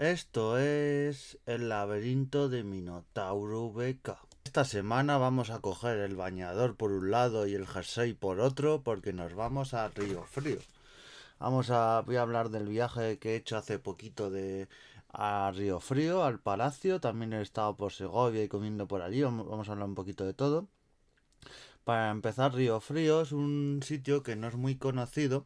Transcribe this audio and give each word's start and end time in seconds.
Esto 0.00 0.56
es 0.56 1.38
el 1.44 1.68
laberinto 1.68 2.48
de 2.48 2.64
Minotauro 2.64 3.70
Beca. 3.70 4.18
Esta 4.44 4.64
semana 4.64 5.18
vamos 5.18 5.50
a 5.50 5.58
coger 5.58 5.98
el 5.98 6.16
bañador 6.16 6.74
por 6.74 6.90
un 6.90 7.10
lado 7.10 7.46
y 7.46 7.54
el 7.54 7.66
jersey 7.66 8.14
por 8.14 8.40
otro 8.40 8.82
porque 8.82 9.12
nos 9.12 9.34
vamos 9.34 9.74
a 9.74 9.86
Río 9.88 10.22
Frío. 10.22 10.56
Vamos 11.38 11.68
a 11.68 12.00
voy 12.00 12.16
a 12.16 12.22
hablar 12.22 12.48
del 12.48 12.66
viaje 12.66 13.18
que 13.18 13.32
he 13.32 13.36
hecho 13.36 13.58
hace 13.58 13.78
poquito 13.78 14.30
de 14.30 14.70
a 15.12 15.52
Río 15.54 15.80
Frío, 15.80 16.24
al 16.24 16.40
Palacio, 16.40 16.98
también 16.98 17.34
he 17.34 17.42
estado 17.42 17.76
por 17.76 17.92
Segovia 17.92 18.42
y 18.42 18.48
comiendo 18.48 18.88
por 18.88 19.02
allí, 19.02 19.20
vamos 19.20 19.68
a 19.68 19.72
hablar 19.72 19.86
un 19.86 19.94
poquito 19.94 20.24
de 20.24 20.32
todo. 20.32 20.66
Para 21.84 22.10
empezar, 22.10 22.54
Río 22.54 22.80
Frío 22.80 23.20
es 23.20 23.32
un 23.32 23.80
sitio 23.84 24.22
que 24.22 24.34
no 24.34 24.48
es 24.48 24.54
muy 24.54 24.76
conocido, 24.76 25.44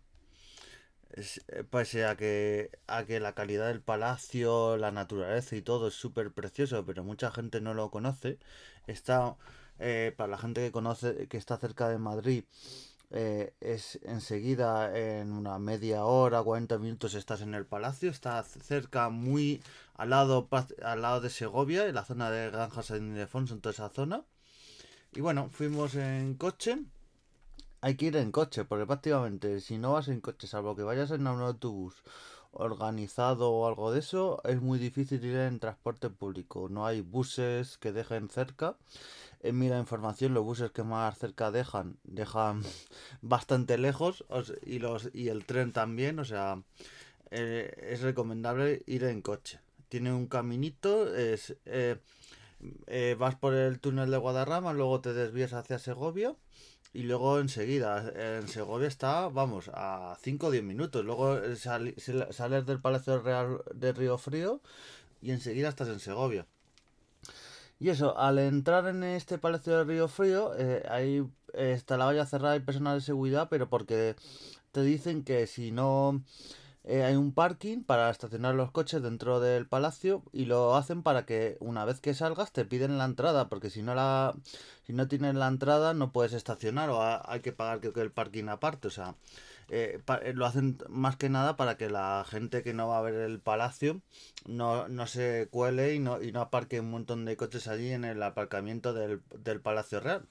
pese 1.70 2.04
a 2.06 2.16
que, 2.16 2.70
a 2.86 3.04
que 3.04 3.20
la 3.20 3.34
calidad 3.34 3.68
del 3.68 3.80
palacio, 3.80 4.76
la 4.76 4.90
naturaleza 4.92 5.56
y 5.56 5.62
todo 5.62 5.88
es 5.88 5.94
súper 5.94 6.32
precioso, 6.32 6.84
pero 6.84 7.04
mucha 7.04 7.30
gente 7.30 7.60
no 7.60 7.74
lo 7.74 7.90
conoce. 7.90 8.38
Está, 8.86 9.36
eh, 9.78 10.12
para 10.16 10.30
la 10.30 10.38
gente 10.38 10.62
que 10.62 10.72
conoce, 10.72 11.28
que 11.28 11.36
está 11.36 11.56
cerca 11.56 11.88
de 11.88 11.98
Madrid, 11.98 12.44
eh, 13.10 13.54
es 13.60 14.00
enseguida 14.02 14.96
en 14.98 15.32
una 15.32 15.58
media 15.58 16.04
hora, 16.04 16.42
40 16.42 16.78
minutos 16.78 17.14
estás 17.14 17.42
en 17.42 17.54
el 17.54 17.64
palacio, 17.66 18.10
está 18.10 18.42
cerca, 18.42 19.08
muy 19.08 19.62
al 19.94 20.10
lado, 20.10 20.48
al 20.82 21.02
lado 21.02 21.20
de 21.20 21.30
Segovia, 21.30 21.86
en 21.86 21.94
la 21.94 22.04
zona 22.04 22.30
de 22.30 22.50
Granjas 22.50 22.88
de 22.88 22.98
Ildefonso, 22.98 23.54
en 23.54 23.60
toda 23.60 23.72
esa 23.72 23.88
zona. 23.90 24.24
Y 25.12 25.20
bueno, 25.20 25.48
fuimos 25.50 25.94
en 25.94 26.34
coche. 26.34 26.78
Hay 27.84 27.96
que 27.96 28.06
ir 28.06 28.16
en 28.16 28.32
coche, 28.32 28.64
porque 28.64 28.86
prácticamente 28.86 29.60
si 29.60 29.76
no 29.76 29.92
vas 29.92 30.08
en 30.08 30.22
coche, 30.22 30.46
salvo 30.46 30.74
que 30.74 30.84
vayas 30.84 31.10
en 31.10 31.26
un 31.26 31.42
autobús 31.42 32.02
organizado 32.52 33.52
o 33.52 33.68
algo 33.68 33.92
de 33.92 33.98
eso, 33.98 34.40
es 34.44 34.62
muy 34.62 34.78
difícil 34.78 35.22
ir 35.22 35.36
en 35.36 35.58
transporte 35.58 36.08
público. 36.08 36.70
No 36.70 36.86
hay 36.86 37.02
buses 37.02 37.76
que 37.76 37.92
dejen 37.92 38.30
cerca. 38.30 38.78
En 39.40 39.58
mi 39.58 39.66
información, 39.66 40.32
los 40.32 40.44
buses 40.44 40.70
que 40.70 40.82
más 40.82 41.18
cerca 41.18 41.50
dejan, 41.50 41.98
dejan 42.04 42.62
bastante 43.20 43.76
lejos 43.76 44.24
y, 44.64 44.78
los, 44.78 45.10
y 45.12 45.28
el 45.28 45.44
tren 45.44 45.74
también, 45.74 46.18
o 46.20 46.24
sea, 46.24 46.62
eh, 47.30 47.70
es 47.90 48.00
recomendable 48.00 48.82
ir 48.86 49.04
en 49.04 49.20
coche. 49.20 49.60
Tiene 49.90 50.10
un 50.10 50.26
caminito, 50.26 51.14
es... 51.14 51.54
Eh, 51.66 51.98
eh, 52.86 53.14
vas 53.18 53.34
por 53.34 53.52
el 53.52 53.78
túnel 53.78 54.10
de 54.10 54.16
Guadarrama, 54.16 54.72
luego 54.72 55.02
te 55.02 55.12
desvías 55.12 55.52
hacia 55.52 55.78
Segovia 55.78 56.34
y 56.94 57.02
luego 57.02 57.40
enseguida 57.40 58.12
en 58.14 58.46
Segovia 58.46 58.86
está, 58.86 59.28
vamos, 59.28 59.68
a 59.74 60.16
5 60.22 60.46
o 60.46 60.50
10 60.52 60.62
minutos. 60.62 61.04
Luego 61.04 61.38
sales 61.56 62.66
del 62.66 62.80
Palacio 62.80 63.20
Real 63.20 63.62
de 63.74 63.92
Río 63.92 64.16
Frío 64.16 64.60
y 65.20 65.32
enseguida 65.32 65.68
estás 65.68 65.88
en 65.88 65.98
Segovia. 65.98 66.46
Y 67.80 67.88
eso, 67.88 68.16
al 68.16 68.38
entrar 68.38 68.86
en 68.86 69.02
este 69.02 69.38
Palacio 69.38 69.76
de 69.78 69.84
Río 69.84 70.06
Frío, 70.06 70.52
eh, 70.56 70.84
ahí 70.88 71.26
está 71.52 71.96
la 71.96 72.04
valla 72.04 72.26
cerrada 72.26 72.54
y 72.54 72.60
personal 72.60 73.00
de 73.00 73.04
seguridad, 73.04 73.48
pero 73.50 73.68
porque 73.68 74.14
te 74.70 74.82
dicen 74.82 75.24
que 75.24 75.48
si 75.48 75.72
no 75.72 76.22
eh, 76.86 77.02
hay 77.02 77.16
un 77.16 77.32
parking 77.32 77.82
para 77.82 78.10
estacionar 78.10 78.54
los 78.54 78.70
coches 78.70 79.02
dentro 79.02 79.40
del 79.40 79.66
palacio 79.66 80.22
y 80.32 80.44
lo 80.44 80.76
hacen 80.76 81.02
para 81.02 81.24
que 81.24 81.56
una 81.60 81.86
vez 81.86 82.00
que 82.00 82.12
salgas 82.12 82.52
te 82.52 82.66
piden 82.66 82.98
la 82.98 83.06
entrada 83.06 83.48
porque 83.48 83.70
si 83.70 83.82
no 83.82 83.94
la 83.94 84.34
si 84.86 84.92
no 84.92 85.08
tienes 85.08 85.34
la 85.34 85.48
entrada 85.48 85.94
no 85.94 86.12
puedes 86.12 86.34
estacionar 86.34 86.90
o 86.90 87.00
hay 87.02 87.40
que 87.40 87.52
pagar 87.52 87.80
que 87.80 88.00
el 88.00 88.12
parking 88.12 88.48
aparte 88.48 88.88
o 88.88 88.90
sea 88.90 89.14
eh, 89.70 89.98
eh, 90.22 90.32
lo 90.34 90.44
hacen 90.44 90.76
más 90.90 91.16
que 91.16 91.30
nada 91.30 91.56
para 91.56 91.78
que 91.78 91.88
la 91.88 92.22
gente 92.28 92.62
que 92.62 92.74
no 92.74 92.88
va 92.88 92.98
a 92.98 93.02
ver 93.02 93.14
el 93.14 93.40
palacio 93.40 94.02
no, 94.46 94.86
no 94.88 95.06
se 95.06 95.48
cuele 95.50 95.94
y 95.94 96.00
no, 96.00 96.20
y 96.22 96.32
no 96.32 96.42
aparque 96.42 96.80
un 96.80 96.90
montón 96.90 97.24
de 97.24 97.38
coches 97.38 97.66
allí 97.66 97.92
en 97.92 98.04
el 98.04 98.22
aparcamiento 98.22 98.92
del, 98.92 99.22
del 99.42 99.62
palacio 99.62 100.00
real 100.00 100.28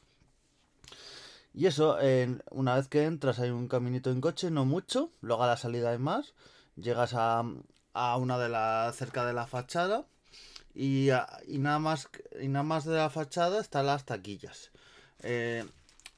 y 1.53 1.67
eso, 1.67 1.97
una 2.51 2.75
vez 2.75 2.87
que 2.87 3.05
entras 3.05 3.39
hay 3.39 3.51
un 3.51 3.67
caminito 3.67 4.11
en 4.11 4.21
coche, 4.21 4.49
no 4.49 4.65
mucho, 4.65 5.11
luego 5.21 5.43
a 5.43 5.47
la 5.47 5.57
salida 5.57 5.91
hay 5.91 5.99
más, 5.99 6.33
llegas 6.75 7.13
a, 7.13 7.43
a 7.93 8.17
una 8.17 8.37
de 8.39 8.49
las 8.49 8.95
cerca 8.95 9.25
de 9.25 9.33
la 9.33 9.47
fachada 9.47 10.05
y, 10.73 11.09
y, 11.47 11.59
nada 11.59 11.79
más 11.79 12.09
y 12.41 12.47
nada 12.47 12.63
más 12.63 12.85
de 12.85 12.95
la 12.95 13.09
fachada 13.09 13.61
están 13.61 13.85
las 13.85 14.05
taquillas. 14.05 14.71
Eh, 15.19 15.65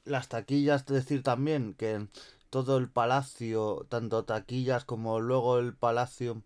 las 0.06 0.30
taquillas, 0.30 0.82
es 0.82 0.88
decir 0.88 1.24
también 1.24 1.74
que 1.74 2.08
todo 2.50 2.78
el 2.78 2.90
palacio, 2.90 3.86
tanto 3.90 4.24
taquillas 4.24 4.86
como 4.86 5.20
luego 5.20 5.60
el 5.60 5.76
palacio 5.76 6.44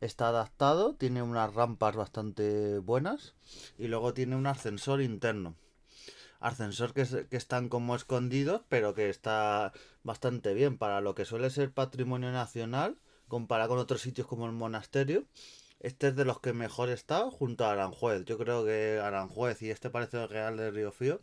está 0.00 0.28
adaptado, 0.28 0.94
tiene 0.94 1.22
unas 1.22 1.52
rampas 1.54 1.96
bastante 1.96 2.78
buenas 2.78 3.34
y 3.78 3.88
luego 3.88 4.14
tiene 4.14 4.36
un 4.36 4.46
ascensor 4.46 5.02
interno 5.02 5.54
ascensor 6.40 6.94
que, 6.94 7.04
que 7.28 7.36
están 7.36 7.68
como 7.68 7.96
escondidos, 7.96 8.62
pero 8.68 8.94
que 8.94 9.08
está 9.08 9.72
bastante 10.02 10.54
bien 10.54 10.78
para 10.78 11.00
lo 11.00 11.14
que 11.14 11.24
suele 11.24 11.50
ser 11.50 11.72
patrimonio 11.72 12.32
nacional, 12.32 12.98
comparado 13.28 13.70
con 13.70 13.78
otros 13.78 14.00
sitios 14.00 14.26
como 14.26 14.46
el 14.46 14.52
monasterio. 14.52 15.24
Este 15.80 16.08
es 16.08 16.16
de 16.16 16.24
los 16.24 16.40
que 16.40 16.52
mejor 16.52 16.88
está 16.88 17.30
junto 17.30 17.64
a 17.64 17.72
Aranjuez. 17.72 18.24
Yo 18.24 18.36
creo 18.38 18.64
que 18.64 19.00
Aranjuez 19.02 19.62
y 19.62 19.70
este 19.70 19.90
parece 19.90 20.26
real 20.26 20.56
de 20.56 20.70
Río 20.70 20.90
Fío 20.90 21.20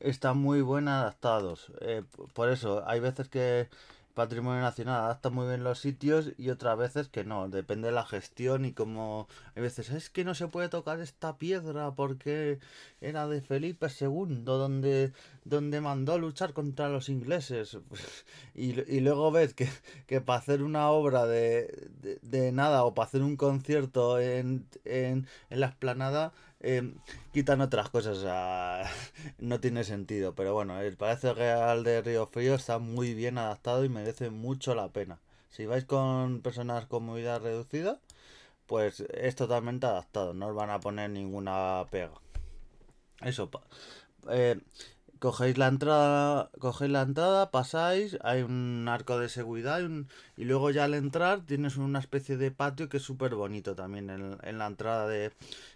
están 0.00 0.38
muy 0.38 0.62
bien 0.62 0.88
adaptados. 0.88 1.72
Eh, 1.80 2.02
por 2.34 2.50
eso, 2.50 2.82
hay 2.86 3.00
veces 3.00 3.28
que 3.28 3.68
Patrimonio 4.20 4.60
Nacional 4.60 5.04
adapta 5.04 5.30
muy 5.30 5.48
bien 5.48 5.64
los 5.64 5.78
sitios 5.78 6.32
y 6.36 6.50
otras 6.50 6.76
veces 6.76 7.08
que 7.08 7.24
no, 7.24 7.48
depende 7.48 7.88
de 7.88 7.94
la 7.94 8.04
gestión 8.04 8.66
y 8.66 8.74
como 8.74 9.28
hay 9.56 9.62
veces 9.62 9.88
es 9.88 10.10
que 10.10 10.24
no 10.24 10.34
se 10.34 10.46
puede 10.46 10.68
tocar 10.68 11.00
esta 11.00 11.38
piedra 11.38 11.92
porque 11.92 12.58
era 13.00 13.26
de 13.28 13.40
Felipe 13.40 13.86
II 13.98 14.42
donde, 14.44 15.14
donde 15.46 15.80
mandó 15.80 16.18
luchar 16.18 16.52
contra 16.52 16.90
los 16.90 17.08
ingleses 17.08 17.78
y, 18.54 18.78
y 18.94 19.00
luego 19.00 19.30
ves 19.30 19.54
que, 19.54 19.70
que 20.06 20.20
para 20.20 20.40
hacer 20.40 20.62
una 20.62 20.90
obra 20.90 21.24
de, 21.24 21.88
de, 22.20 22.52
nada 22.52 22.84
o 22.84 22.92
para 22.92 23.06
hacer 23.08 23.22
un 23.22 23.36
concierto 23.36 24.20
en, 24.20 24.66
en, 24.84 25.26
en 25.48 25.60
la 25.60 25.68
esplanada 25.68 26.34
eh, 26.60 26.94
quitan 27.32 27.60
otras 27.60 27.90
cosas, 27.90 28.18
o 28.18 28.22
sea, 28.22 28.84
no 29.38 29.60
tiene 29.60 29.84
sentido. 29.84 30.34
Pero 30.34 30.54
bueno, 30.54 30.80
el 30.80 30.96
Palacio 30.96 31.34
Real 31.34 31.84
de 31.84 32.02
Río 32.02 32.26
Frío 32.26 32.54
está 32.54 32.78
muy 32.78 33.14
bien 33.14 33.38
adaptado 33.38 33.84
y 33.84 33.88
merece 33.88 34.30
mucho 34.30 34.74
la 34.74 34.88
pena. 34.88 35.20
Si 35.50 35.66
vais 35.66 35.84
con 35.84 36.42
personas 36.42 36.86
con 36.86 37.04
movilidad 37.04 37.42
reducida, 37.42 37.98
pues 38.66 39.00
es 39.00 39.34
totalmente 39.36 39.86
adaptado, 39.86 40.34
no 40.34 40.48
os 40.48 40.54
van 40.54 40.70
a 40.70 40.80
poner 40.80 41.10
ninguna 41.10 41.84
pega. 41.90 42.12
Eso, 43.22 43.50
eh, 44.30 44.60
cogéis 45.18 45.58
la 45.58 45.68
entrada, 45.68 46.50
cogéis 46.58 46.90
la 46.92 47.02
entrada, 47.02 47.50
pasáis, 47.50 48.16
hay 48.22 48.42
un 48.42 48.86
arco 48.88 49.18
de 49.18 49.28
seguridad 49.28 49.80
y, 50.36 50.44
luego 50.44 50.70
ya 50.70 50.84
al 50.84 50.94
entrar 50.94 51.42
tienes 51.42 51.76
una 51.76 51.98
especie 51.98 52.36
de 52.36 52.50
patio 52.50 52.88
que 52.88 52.98
es 52.98 53.02
súper 53.02 53.34
bonito 53.34 53.74
también 53.74 54.08
en, 54.10 54.38
en, 54.42 54.58
la 54.58 54.66
entrada 54.66 55.08
de 55.08 55.32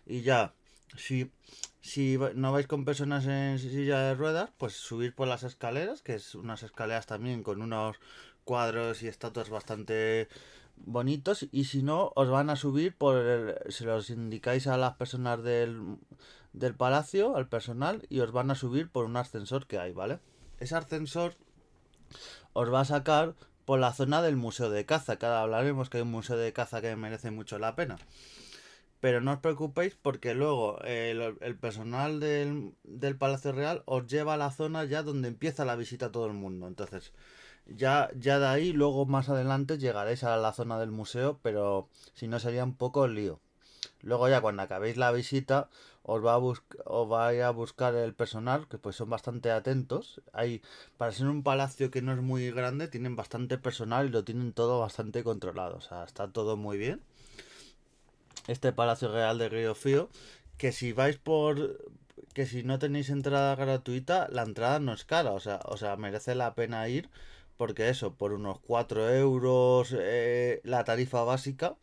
y 0.06 0.22
ya 0.22 0.54
si, 0.96 1.30
si 1.80 2.18
no 2.34 2.52
vais 2.52 2.66
con 2.66 2.84
personas 2.84 3.26
en 3.26 3.58
silla 3.58 4.00
de 4.00 4.14
ruedas, 4.14 4.50
pues 4.58 4.74
subir 4.74 5.14
por 5.14 5.28
las 5.28 5.42
escaleras, 5.42 6.02
que 6.02 6.14
es 6.14 6.34
unas 6.34 6.62
escaleras 6.62 7.06
también 7.06 7.42
con 7.42 7.62
unos 7.62 7.96
cuadros 8.44 9.02
y 9.02 9.08
estatuas 9.08 9.50
bastante 9.50 10.28
bonitos. 10.76 11.46
Y 11.50 11.64
si 11.64 11.82
no, 11.82 12.12
os 12.14 12.28
van 12.28 12.50
a 12.50 12.56
subir 12.56 12.96
por 12.96 13.16
el, 13.16 13.54
se 13.72 13.84
los 13.84 14.10
indicáis 14.10 14.66
a 14.66 14.76
las 14.76 14.94
personas 14.96 15.42
del, 15.42 15.98
del 16.52 16.74
palacio, 16.74 17.36
al 17.36 17.48
personal, 17.48 18.06
y 18.08 18.20
os 18.20 18.32
van 18.32 18.50
a 18.50 18.54
subir 18.54 18.90
por 18.90 19.04
un 19.04 19.16
ascensor 19.16 19.66
que 19.66 19.78
hay, 19.78 19.92
¿vale? 19.92 20.20
Ese 20.60 20.76
ascensor 20.76 21.34
os 22.52 22.72
va 22.72 22.80
a 22.80 22.84
sacar 22.84 23.34
por 23.64 23.80
la 23.80 23.92
zona 23.92 24.22
del 24.22 24.36
museo 24.36 24.70
de 24.70 24.86
caza, 24.86 25.16
que 25.16 25.26
ahora 25.26 25.42
hablaremos 25.42 25.88
que 25.88 25.98
hay 25.98 26.02
un 26.02 26.10
museo 26.10 26.36
de 26.36 26.52
caza 26.52 26.80
que 26.80 26.94
merece 26.96 27.30
mucho 27.30 27.58
la 27.58 27.74
pena. 27.74 27.96
Pero 29.04 29.20
no 29.20 29.32
os 29.36 29.40
preocupéis 29.40 29.94
porque 30.00 30.32
luego 30.32 30.80
el, 30.80 31.58
personal 31.60 32.20
del, 32.20 32.72
Palacio 33.18 33.52
Real 33.52 33.82
os 33.84 34.06
lleva 34.06 34.32
a 34.32 34.38
la 34.38 34.50
zona 34.50 34.84
ya 34.84 35.02
donde 35.02 35.28
empieza 35.28 35.66
la 35.66 35.76
visita 35.76 36.06
a 36.06 36.10
todo 36.10 36.24
el 36.24 36.32
mundo. 36.32 36.66
Entonces, 36.68 37.12
ya, 37.66 38.08
ya 38.18 38.38
de 38.38 38.46
ahí, 38.46 38.72
luego 38.72 39.04
más 39.04 39.28
adelante 39.28 39.76
llegaréis 39.76 40.24
a 40.24 40.38
la 40.38 40.54
zona 40.54 40.78
del 40.78 40.90
museo, 40.90 41.38
pero 41.42 41.90
si 42.14 42.28
no 42.28 42.40
sería 42.40 42.64
un 42.64 42.76
poco 42.76 43.06
lío. 43.06 43.40
Luego 44.00 44.26
ya 44.30 44.40
cuando 44.40 44.62
acabéis 44.62 44.96
la 44.96 45.12
visita 45.12 45.68
os 46.02 46.24
va 46.24 46.32
a 46.32 46.38
os 46.38 46.62
a 47.44 47.50
buscar 47.50 47.94
el 47.94 48.14
personal, 48.14 48.68
que 48.68 48.78
pues 48.78 48.96
son 48.96 49.10
bastante 49.10 49.50
atentos. 49.50 50.22
Hay, 50.32 50.62
para 50.96 51.12
ser 51.12 51.26
un 51.26 51.42
palacio 51.42 51.90
que 51.90 52.00
no 52.00 52.14
es 52.14 52.22
muy 52.22 52.50
grande, 52.52 52.88
tienen 52.88 53.16
bastante 53.16 53.58
personal 53.58 54.06
y 54.06 54.12
lo 54.12 54.24
tienen 54.24 54.54
todo 54.54 54.80
bastante 54.80 55.22
controlado. 55.22 55.76
O 55.76 55.82
sea, 55.82 56.04
está 56.04 56.32
todo 56.32 56.56
muy 56.56 56.78
bien 56.78 57.02
este 58.46 58.72
Palacio 58.72 59.12
Real 59.12 59.38
de 59.38 59.48
Río 59.48 59.74
Fío, 59.74 60.08
que 60.58 60.72
si 60.72 60.92
vais 60.92 61.16
por 61.16 61.78
que 62.32 62.46
si 62.46 62.64
no 62.64 62.78
tenéis 62.80 63.10
entrada 63.10 63.54
gratuita, 63.54 64.28
la 64.30 64.42
entrada 64.42 64.80
no 64.80 64.92
es 64.92 65.04
cara, 65.04 65.30
o 65.32 65.40
sea, 65.40 65.60
o 65.66 65.76
sea, 65.76 65.96
merece 65.96 66.34
la 66.34 66.54
pena 66.54 66.88
ir 66.88 67.08
porque 67.56 67.88
eso, 67.88 68.14
por 68.14 68.32
unos 68.32 68.58
4 68.60 69.14
euros 69.14 69.94
eh, 69.96 70.60
la 70.64 70.84
tarifa 70.84 71.22
básica, 71.22 71.76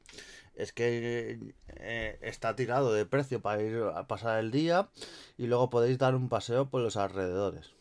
es 0.56 0.74
que 0.74 1.40
eh, 1.68 2.20
está 2.22 2.56
tirado 2.56 2.94
de 2.94 3.06
precio 3.06 3.42
para 3.42 3.64
ir 3.64 3.82
a 3.96 4.08
pasar 4.08 4.40
el 4.40 4.52
día 4.52 4.90
y 5.38 5.48
luego 5.48 5.70
podéis 5.70 5.98
dar 5.98 6.16
un 6.16 6.30
paseo 6.30 6.70
por 6.70 6.82
los 6.82 6.98
alrededores. 6.98 7.72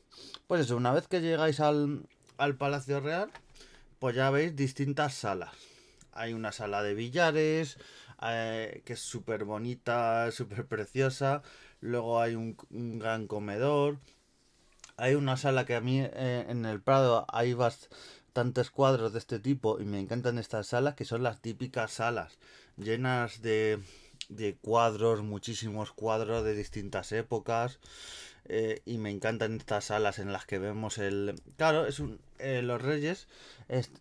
Pues 0.47 0.63
eso, 0.63 0.77
una 0.77 0.93
vez 0.93 1.09
que 1.09 1.21
llegáis 1.21 1.61
al, 1.61 2.03
al 2.39 2.57
Palacio 2.57 3.01
Real, 3.01 3.31
pues 3.99 4.15
ya 4.17 4.31
veis 4.31 4.55
distintas 4.57 5.15
salas. 5.15 5.51
Hay 6.13 6.33
una 6.33 6.53
sala 6.53 6.83
de 6.83 6.95
billares, 6.95 7.79
eh, 8.23 8.83
que 8.85 8.95
es 8.95 9.01
súper 9.01 9.45
bonita, 9.45 10.31
súper 10.33 10.67
preciosa. 10.67 11.43
Luego 11.81 12.21
hay 12.21 12.35
un, 12.35 12.57
gran 12.99 13.27
comedor. 13.27 13.99
Hay 14.97 15.15
una 15.15 15.37
sala 15.37 15.65
que 15.65 15.75
a 15.77 15.81
mí 15.81 16.01
eh, 16.01 16.47
en 16.49 16.67
el 16.67 16.81
Prado 16.81 17.27
hay 17.33 17.55
bastantes 17.55 18.71
cuadros 18.71 19.13
de 19.13 19.19
este 19.19 19.39
tipo 19.39 19.81
y 19.81 19.85
me 19.85 19.99
encantan 20.01 20.39
estas 20.39 20.69
salas 20.69 20.95
que 20.95 21.05
son 21.05 21.23
las 21.23 21.41
típicas 21.41 21.93
salas 21.93 22.39
llenas 22.81 23.43
de, 23.43 23.81
de 24.29 24.57
cuadros, 24.57 25.23
muchísimos 25.23 25.93
cuadros 25.93 26.45
de 26.45 26.55
distintas 26.55 27.13
épocas. 27.13 27.79
Eh, 28.47 28.83
y 28.85 28.99
me 28.99 29.11
encantan 29.11 29.57
estas 29.57 29.87
salas 29.87 30.19
en 30.19 30.33
las 30.33 30.47
que 30.47 30.59
vemos 30.59 30.99
el... 30.99 31.41
Claro, 31.57 31.87
es 31.87 32.01
un, 32.01 32.21
eh, 32.39 32.63
los 32.63 32.81
reyes 32.81 33.29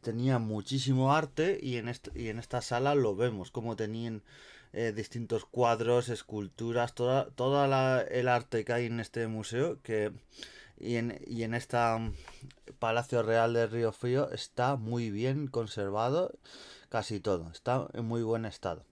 tenían 0.01 0.41
muchísimo 0.41 1.13
arte 1.13 1.59
y 1.61 1.77
en, 1.77 1.91
y 2.15 2.29
en 2.29 2.39
esta 2.39 2.61
sala 2.61 2.95
lo 2.95 3.15
vemos, 3.15 3.51
como 3.51 3.75
tenían 3.75 4.23
eh, 4.73 4.93
distintos 4.95 5.45
cuadros, 5.45 6.09
esculturas, 6.09 6.93
toda, 6.93 7.29
toda 7.31 8.01
el 8.03 8.27
arte 8.27 8.65
que 8.65 8.73
hay 8.73 8.85
en 8.85 8.99
este 8.99 9.27
museo 9.27 9.81
que, 9.81 10.11
y, 10.79 10.95
en, 10.95 11.19
y 11.25 11.43
en 11.43 11.53
esta 11.53 11.97
mm, 11.97 12.13
Palacio 12.79 13.23
Real 13.23 13.53
de 13.53 13.67
Río 13.67 13.91
Frío 13.91 14.29
está 14.31 14.75
muy 14.75 15.09
bien 15.09 15.47
conservado, 15.47 16.33
casi 16.89 17.19
todo, 17.19 17.51
está 17.51 17.87
en 17.93 18.05
muy 18.05 18.21
buen 18.21 18.45
estado. 18.45 18.83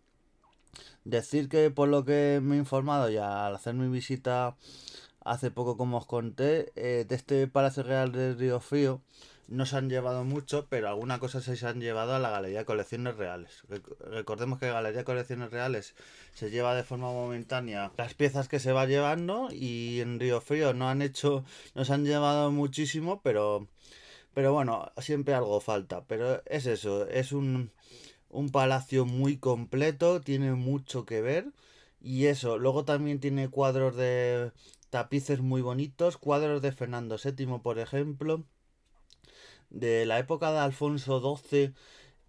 Decir 1.05 1.47
que 1.47 1.71
por 1.71 1.88
lo 1.88 2.05
que 2.05 2.39
me 2.43 2.55
he 2.55 2.59
informado 2.59 3.09
y 3.09 3.17
al 3.17 3.55
hacer 3.55 3.73
mi 3.73 3.88
visita 3.88 4.55
hace 5.27 5.51
poco, 5.51 5.77
como 5.77 5.97
os 5.97 6.06
conté, 6.06 6.71
eh, 6.75 7.06
de 7.07 7.15
este 7.15 7.47
Palacio 7.47 7.83
Real 7.83 8.12
de 8.12 8.33
Río 8.33 8.59
Frío 8.59 9.01
no 9.47 9.65
se 9.65 9.77
han 9.77 9.89
llevado 9.89 10.24
mucho, 10.24 10.68
pero 10.69 10.89
alguna 10.89 11.19
cosa 11.19 11.41
se 11.41 11.65
han 11.65 11.79
llevado 11.79 12.13
a 12.13 12.19
la 12.19 12.29
Galería 12.29 12.59
de 12.59 12.65
Colecciones 12.65 13.15
Reales. 13.15 13.63
Recordemos 14.00 14.59
que 14.59 14.68
Galería 14.68 15.00
de 15.00 15.06
Colecciones 15.06 15.51
Reales 15.51 15.95
se 16.33 16.50
lleva 16.50 16.75
de 16.75 16.83
forma 16.83 17.12
momentánea 17.12 17.91
las 17.97 18.13
piezas 18.13 18.50
que 18.50 18.59
se 18.59 18.74
va 18.74 18.85
llevando 18.85 19.47
y 19.51 20.01
en 20.01 20.19
Río 20.19 20.41
Frío 20.41 20.74
no 20.74 20.89
han 20.89 21.01
hecho, 21.01 21.45
no 21.75 21.85
se 21.85 21.94
han 21.94 22.06
llevado 22.06 22.51
muchísimo, 22.51 23.21
pero, 23.24 23.68
pero 24.33 24.53
bueno, 24.53 24.91
siempre 24.97 25.33
algo 25.33 25.62
falta. 25.62 26.03
Pero 26.07 26.44
es 26.45 26.65
eso, 26.65 27.07
es 27.07 27.31
un, 27.31 27.71
un 28.29 28.50
palacio 28.50 29.06
muy 29.06 29.38
completo, 29.38 30.21
tiene 30.21 30.53
mucho 30.53 31.06
que 31.06 31.21
ver. 31.21 31.45
Y 31.99 32.25
eso, 32.27 32.57
luego 32.57 32.85
también 32.85 33.19
tiene 33.19 33.49
cuadros 33.49 33.95
de 33.95 34.51
tapices 34.89 35.41
muy 35.41 35.61
bonitos, 35.61 36.17
cuadros 36.17 36.61
de 36.61 36.71
Fernando 36.71 37.17
VII, 37.23 37.59
por 37.59 37.79
ejemplo, 37.79 38.44
de 39.69 40.05
la 40.05 40.19
época 40.19 40.51
de 40.51 40.59
Alfonso 40.59 41.19
XII, 41.19 41.73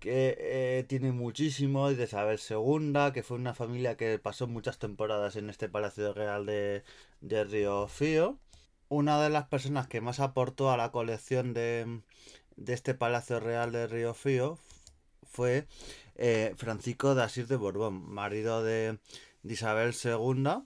que 0.01 0.37
eh, 0.39 0.85
tiene 0.89 1.13
muchísimo, 1.13 1.91
y 1.91 1.95
de 1.97 2.05
Isabel 2.05 2.41
II, 2.49 3.13
que 3.13 3.23
fue 3.23 3.37
una 3.37 3.55
familia 3.55 3.97
que 3.97 4.19
pasó 4.19 4.47
muchas 4.47 4.79
temporadas 4.79 5.37
en 5.37 5.51
este 5.51 5.69
Palacio 5.69 6.13
Real 6.15 6.47
de, 6.47 6.85
de 7.21 7.45
Río 7.45 7.89
Fío. 7.89 8.39
Una 8.89 9.23
de 9.23 9.31
las 9.31 9.49
personas 9.49 9.87
que 9.89 10.01
más 10.01 10.21
aportó 10.21 10.71
a 10.71 10.77
la 10.77 10.93
colección 10.93 11.53
de, 11.55 12.01
de 12.57 12.73
este 12.75 12.95
Palacio 12.95 13.41
Real 13.41 13.73
de 13.73 13.87
Río 13.87 14.15
Fío 14.15 14.59
fue 15.23 15.67
eh, 16.17 16.55
Francisco 16.57 17.15
de 17.15 17.23
Asís 17.23 17.49
de 17.49 17.57
Borbón, 17.57 18.03
marido 18.11 18.63
de, 18.63 18.99
de 19.43 19.55
Isabel 19.55 19.95
II 20.05 20.65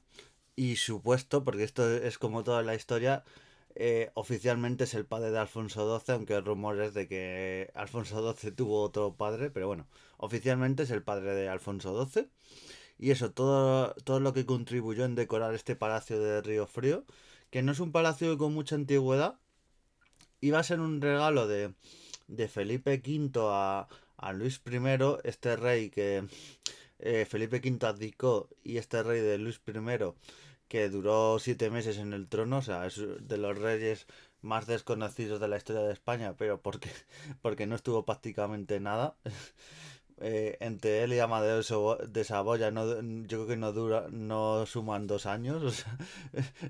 y 0.56 0.76
supuesto, 0.76 1.44
porque 1.44 1.64
esto 1.64 1.90
es 1.90 2.18
como 2.18 2.44
toda 2.44 2.62
la 2.62 2.74
historia, 2.74 3.24
eh, 3.74 4.10
oficialmente 4.14 4.84
es 4.84 4.94
el 4.94 5.06
padre 5.06 5.30
de 5.30 5.38
Alfonso 5.38 5.98
XII, 5.98 6.14
aunque 6.14 6.34
hay 6.34 6.40
rumores 6.40 6.92
de 6.94 7.08
que 7.08 7.70
Alfonso 7.74 8.34
XII 8.34 8.52
tuvo 8.52 8.82
otro 8.82 9.14
padre, 9.14 9.50
pero 9.50 9.66
bueno, 9.66 9.86
oficialmente 10.18 10.82
es 10.82 10.90
el 10.90 11.02
padre 11.02 11.34
de 11.34 11.48
Alfonso 11.48 12.06
XII. 12.06 12.28
Y 12.98 13.10
eso, 13.10 13.32
todo, 13.32 13.94
todo 14.04 14.20
lo 14.20 14.32
que 14.32 14.46
contribuyó 14.46 15.04
en 15.04 15.14
decorar 15.14 15.54
este 15.54 15.74
palacio 15.74 16.20
de 16.20 16.42
Río 16.42 16.66
Frío, 16.66 17.04
que 17.50 17.62
no 17.62 17.72
es 17.72 17.80
un 17.80 17.92
palacio 17.92 18.36
con 18.38 18.54
mucha 18.54 18.76
antigüedad, 18.76 19.38
iba 20.40 20.58
a 20.58 20.62
ser 20.62 20.80
un 20.80 21.00
regalo 21.00 21.48
de, 21.48 21.74
de 22.28 22.48
Felipe 22.48 23.02
V 23.04 23.30
a, 23.50 23.88
a 24.18 24.32
Luis 24.32 24.60
I, 24.66 24.78
este 25.24 25.56
rey 25.56 25.90
que 25.90 26.24
eh, 27.02 27.26
Felipe 27.26 27.60
V 27.64 27.86
abdicó 27.86 28.48
y 28.62 28.78
este 28.78 29.02
rey 29.02 29.20
de 29.20 29.38
Luis 29.38 29.60
I 29.66 29.72
que 30.68 30.88
duró 30.88 31.38
siete 31.38 31.68
meses 31.70 31.98
en 31.98 32.14
el 32.14 32.28
trono, 32.28 32.58
o 32.58 32.62
sea, 32.62 32.86
es 32.86 32.98
de 33.20 33.36
los 33.36 33.58
reyes 33.58 34.06
más 34.40 34.66
desconocidos 34.66 35.38
de 35.40 35.48
la 35.48 35.58
historia 35.58 35.82
de 35.82 35.92
España, 35.92 36.34
pero 36.38 36.62
porque, 36.62 36.90
porque 37.42 37.66
no 37.66 37.76
estuvo 37.76 38.04
prácticamente 38.04 38.80
nada. 38.80 39.16
Eh, 40.24 40.56
entre 40.60 41.02
él 41.02 41.12
y 41.14 41.18
Amadeo 41.18 41.62
de 42.06 42.24
Saboya 42.24 42.70
no, 42.70 42.84
yo 43.26 43.38
creo 43.38 43.46
que 43.46 43.56
no 43.56 43.72
dura 43.72 44.06
no 44.12 44.66
suman 44.66 45.08
dos 45.08 45.26
años 45.26 45.62
o 45.64 45.70
sea, 45.70 45.98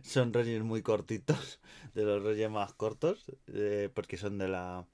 son 0.02 0.32
reyes 0.32 0.62
muy 0.62 0.80
cortitos 0.80 1.60
de 1.92 2.04
los 2.04 2.22
reyes 2.22 2.48
más 2.50 2.72
cortos 2.72 3.30
eh, 3.48 3.90
porque 3.94 4.16
son 4.16 4.38
de 4.38 4.48
la 4.48 4.86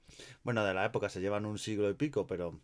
bueno 0.43 0.65
de 0.65 0.73
la 0.73 0.83
época 0.83 1.07
se 1.09 1.21
llevan 1.21 1.45
un 1.45 1.57
siglo 1.57 1.89
y 1.89 1.93
pico 1.93 2.27
pero 2.27 2.59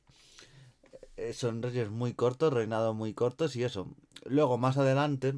son 1.33 1.61
reyes 1.61 1.89
muy 1.89 2.13
cortos, 2.13 2.53
reinados 2.53 2.95
muy 2.95 3.13
cortos 3.13 3.55
y 3.55 3.63
eso. 3.63 3.87
Luego, 4.25 4.57
más 4.57 4.77
adelante, 4.77 5.35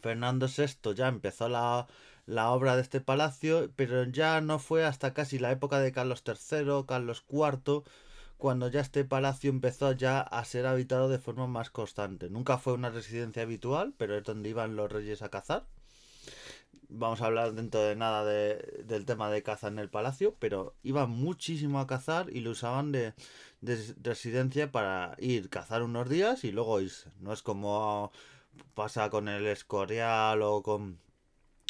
Fernando 0.00 0.46
VI 0.48 0.94
ya 0.94 1.08
empezó 1.08 1.48
la, 1.48 1.86
la 2.26 2.50
obra 2.50 2.76
de 2.76 2.82
este 2.82 3.00
palacio, 3.00 3.70
pero 3.76 4.04
ya 4.04 4.40
no 4.40 4.58
fue 4.58 4.84
hasta 4.84 5.14
casi 5.14 5.38
la 5.38 5.52
época 5.52 5.80
de 5.80 5.92
Carlos 5.92 6.22
III, 6.26 6.84
Carlos 6.86 7.24
IV, 7.30 7.82
cuando 8.38 8.68
ya 8.68 8.80
este 8.80 9.04
palacio 9.04 9.50
empezó 9.50 9.92
ya 9.92 10.20
a 10.20 10.44
ser 10.44 10.66
habitado 10.66 11.08
de 11.08 11.18
forma 11.18 11.46
más 11.46 11.70
constante. 11.70 12.30
Nunca 12.30 12.58
fue 12.58 12.72
una 12.74 12.90
residencia 12.90 13.42
habitual, 13.42 13.94
pero 13.98 14.16
es 14.16 14.24
donde 14.24 14.48
iban 14.50 14.76
los 14.76 14.90
reyes 14.90 15.22
a 15.22 15.28
cazar 15.30 15.66
vamos 16.90 17.22
a 17.22 17.26
hablar 17.26 17.54
dentro 17.54 17.80
de 17.80 17.96
nada 17.96 18.24
de, 18.24 18.82
del 18.84 19.06
tema 19.06 19.30
de 19.30 19.42
caza 19.42 19.68
en 19.68 19.78
el 19.78 19.88
palacio, 19.88 20.34
pero 20.38 20.74
iban 20.82 21.10
muchísimo 21.10 21.80
a 21.80 21.86
cazar 21.86 22.28
y 22.30 22.40
lo 22.40 22.50
usaban 22.50 22.92
de, 22.92 23.14
residencia 24.02 24.72
para 24.72 25.16
ir 25.18 25.50
cazar 25.50 25.82
unos 25.82 26.08
días 26.08 26.44
y 26.44 26.52
luego 26.52 26.80
irse. 26.80 27.10
No 27.20 27.32
es 27.32 27.42
como 27.42 28.12
pasa 28.74 29.10
con 29.10 29.28
el 29.28 29.46
Escorial 29.46 30.42
o 30.42 30.62
con, 30.62 30.98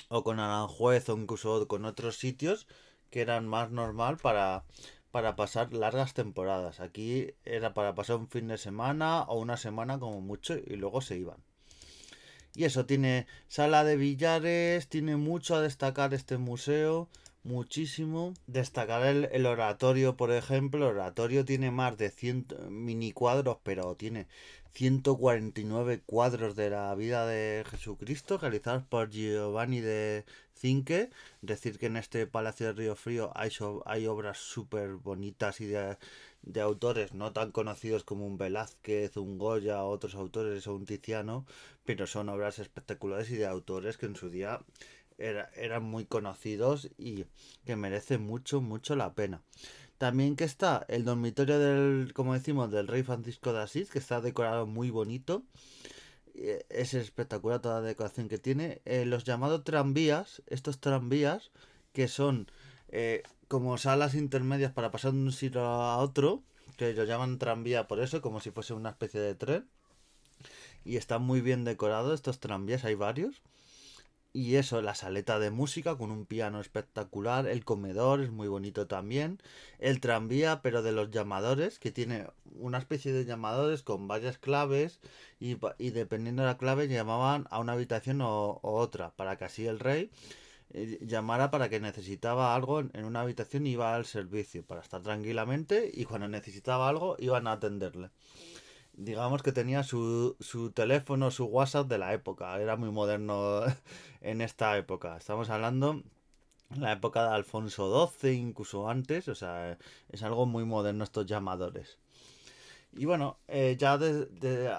o 0.08 0.24
con 0.24 0.40
Aranjuez 0.40 1.08
o 1.08 1.16
incluso 1.16 1.68
con 1.68 1.84
otros 1.84 2.16
sitios 2.16 2.66
que 3.10 3.20
eran 3.20 3.46
más 3.48 3.70
normal 3.70 4.16
para, 4.16 4.64
para 5.10 5.36
pasar 5.36 5.72
largas 5.72 6.14
temporadas. 6.14 6.80
Aquí 6.80 7.34
era 7.44 7.74
para 7.74 7.94
pasar 7.94 8.16
un 8.16 8.28
fin 8.28 8.48
de 8.48 8.58
semana 8.58 9.22
o 9.22 9.38
una 9.38 9.56
semana 9.56 9.98
como 9.98 10.20
mucho 10.20 10.56
y 10.56 10.76
luego 10.76 11.00
se 11.00 11.16
iban. 11.16 11.49
Y 12.54 12.64
eso, 12.64 12.86
tiene 12.86 13.26
sala 13.48 13.84
de 13.84 13.96
billares, 13.96 14.88
tiene 14.88 15.16
mucho 15.16 15.54
a 15.54 15.62
destacar 15.62 16.14
este 16.14 16.36
museo, 16.38 17.08
muchísimo. 17.42 18.34
Destacar 18.46 19.04
el, 19.04 19.46
oratorio, 19.46 20.16
por 20.16 20.32
ejemplo. 20.32 20.90
El 20.90 20.96
oratorio 20.96 21.44
tiene 21.44 21.70
más 21.70 21.96
de 21.96 22.10
100 22.10 22.46
mini 22.70 23.12
cuadros, 23.12 23.58
pero 23.62 23.94
tiene 23.94 24.26
149 24.72 26.02
cuadros 26.06 26.54
de 26.56 26.70
la 26.70 26.94
vida 26.94 27.26
de 27.26 27.64
Jesucristo 27.68 28.38
realizados 28.38 28.84
por 28.84 29.10
Giovanni 29.10 29.80
de 29.80 30.24
Cinque. 30.54 31.10
Decir 31.42 31.78
que 31.78 31.86
en 31.86 31.96
este 31.96 32.26
Palacio 32.26 32.66
de 32.66 32.72
Río 32.72 32.96
Frío 32.96 33.32
hay, 33.34 33.50
hay 33.86 34.06
obras 34.06 34.38
súper 34.38 34.94
bonitas 34.94 35.60
y 35.60 35.66
de 35.66 35.96
de 36.42 36.60
autores 36.60 37.12
no 37.14 37.32
tan 37.32 37.52
conocidos 37.52 38.04
como 38.04 38.26
un 38.26 38.38
Velázquez, 38.38 39.16
un 39.16 39.38
Goya, 39.38 39.84
otros 39.84 40.14
autores 40.14 40.66
o 40.66 40.74
un 40.74 40.86
Tiziano, 40.86 41.46
pero 41.84 42.06
son 42.06 42.28
obras 42.28 42.58
espectaculares 42.58 43.30
y 43.30 43.36
de 43.36 43.46
autores 43.46 43.98
que 43.98 44.06
en 44.06 44.16
su 44.16 44.30
día 44.30 44.60
eran 45.18 45.82
muy 45.82 46.06
conocidos 46.06 46.88
y 46.96 47.26
que 47.66 47.76
merecen 47.76 48.22
mucho, 48.22 48.60
mucho 48.60 48.96
la 48.96 49.14
pena. 49.14 49.42
También 49.98 50.34
que 50.34 50.44
está 50.44 50.86
el 50.88 51.04
dormitorio 51.04 51.58
del, 51.58 52.14
como 52.14 52.32
decimos, 52.32 52.70
del 52.70 52.88
rey 52.88 53.02
Francisco 53.02 53.52
de 53.52 53.60
Asís, 53.60 53.90
que 53.90 53.98
está 53.98 54.22
decorado 54.22 54.66
muy 54.66 54.88
bonito. 54.88 55.42
Es 56.70 56.94
espectacular 56.94 57.60
toda 57.60 57.82
la 57.82 57.88
decoración 57.88 58.28
que 58.28 58.38
tiene. 58.38 58.80
Eh, 58.86 59.04
los 59.04 59.24
llamados 59.24 59.62
tranvías, 59.62 60.42
estos 60.46 60.80
tranvías, 60.80 61.50
que 61.92 62.08
son 62.08 62.50
eh, 62.90 63.22
como 63.48 63.78
salas 63.78 64.14
intermedias 64.14 64.72
para 64.72 64.90
pasar 64.90 65.12
de 65.12 65.18
un 65.18 65.32
sitio 65.32 65.62
a 65.62 65.98
otro, 65.98 66.42
que 66.76 66.94
lo 66.94 67.04
llaman 67.04 67.38
tranvía 67.38 67.86
por 67.88 68.00
eso, 68.00 68.22
como 68.22 68.40
si 68.40 68.50
fuese 68.50 68.74
una 68.74 68.90
especie 68.90 69.20
de 69.20 69.34
tren. 69.34 69.68
Y 70.84 70.96
están 70.96 71.22
muy 71.22 71.40
bien 71.40 71.64
decorados 71.64 72.14
estos 72.14 72.40
tranvías, 72.40 72.84
hay 72.84 72.94
varios. 72.94 73.42
y 74.32 74.54
eso, 74.56 74.80
la 74.80 74.94
saleta 74.94 75.40
de 75.40 75.50
música 75.50 75.96
con 75.96 76.12
un 76.12 76.24
piano 76.24 76.60
espectacular, 76.60 77.48
el 77.48 77.64
comedor 77.64 78.20
es 78.20 78.30
muy 78.30 78.46
bonito 78.46 78.86
también, 78.86 79.40
el 79.80 80.00
tranvía 80.00 80.62
pero 80.62 80.82
de 80.82 80.92
los 80.92 81.10
llamadores, 81.10 81.80
que 81.80 81.90
tiene 81.90 82.28
una 82.54 82.78
especie 82.78 83.12
de 83.12 83.24
llamadores 83.24 83.82
con 83.82 84.06
varias 84.06 84.38
claves 84.38 85.00
y, 85.40 85.56
dependiendo 85.90 86.42
de 86.42 86.48
la 86.48 86.58
clave 86.58 86.86
llamaban 86.88 87.46
a 87.50 87.58
una 87.58 87.72
habitación 87.72 88.20
o, 88.20 88.60
otra, 88.62 89.10
para 89.16 89.36
que 89.36 89.44
así 89.46 89.66
el 89.66 89.80
rey 89.80 90.10
llamara 90.72 91.50
para 91.50 91.68
que 91.68 91.80
necesitaba 91.80 92.54
algo 92.54 92.80
en 92.80 93.04
una 93.04 93.22
habitación 93.22 93.66
iba 93.66 93.94
al 93.94 94.04
servicio, 94.04 94.64
para 94.64 94.80
estar 94.80 95.02
tranquilamente 95.02 95.90
y 95.92 96.04
cuando 96.04 96.28
necesitaba 96.28 96.88
algo 96.88 97.16
iban 97.18 97.46
a 97.46 97.52
atenderle 97.52 98.10
digamos 98.92 99.42
que 99.42 99.52
tenía 99.52 99.82
su, 99.82 100.36
su 100.40 100.72
teléfono, 100.72 101.30
su 101.30 101.46
WhatsApp 101.46 101.88
de 101.88 101.98
la 101.98 102.12
época. 102.12 102.60
Era 102.60 102.76
muy 102.76 102.90
moderno 102.90 103.62
en 104.20 104.40
esta 104.40 104.76
época. 104.76 105.16
Estamos 105.16 105.50
hablando 105.50 106.02
la 106.76 106.92
época 106.92 107.24
de 107.24 107.34
Alfonso 107.34 108.10
XII, 108.20 108.32
incluso 108.32 108.88
antes. 108.88 109.28
O 109.28 109.34
sea, 109.34 109.78
es 110.10 110.22
algo 110.22 110.46
muy 110.46 110.64
moderno 110.64 111.04
estos 111.04 111.26
llamadores. 111.26 111.98
Y 112.92 113.04
bueno, 113.04 113.38
eh, 113.48 113.76
ya 113.78 113.98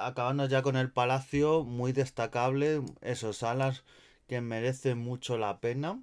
acabando 0.06 0.46
ya 0.46 0.62
con 0.62 0.76
el 0.76 0.92
palacio, 0.92 1.64
muy 1.64 1.94
destacable, 1.94 2.82
esos 3.02 3.38
salas 3.38 3.84
que 4.32 4.40
merecen 4.40 4.98
mucho 4.98 5.38
la 5.38 5.60
pena. 5.60 6.02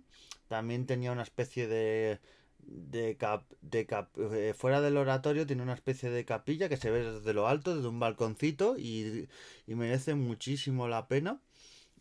También 0.49 0.85
tenía 0.85 1.12
una 1.12 1.23
especie 1.23 1.66
de 1.66 2.20
de, 2.58 3.16
cap, 3.16 3.44
de 3.62 3.87
cap, 3.87 4.11
eh, 4.18 4.52
fuera 4.54 4.82
del 4.82 4.99
oratorio 4.99 5.47
tiene 5.47 5.62
una 5.62 5.73
especie 5.73 6.11
de 6.11 6.26
capilla 6.26 6.68
que 6.68 6.76
se 6.76 6.90
ve 6.90 7.11
desde 7.11 7.32
lo 7.32 7.49
alto, 7.49 7.75
desde 7.75 7.88
un 7.88 7.99
balconcito 7.99 8.76
y, 8.76 9.30
merece 9.66 10.14
muchísimo 10.14 10.88
la 10.88 11.08
pena. 11.08 11.40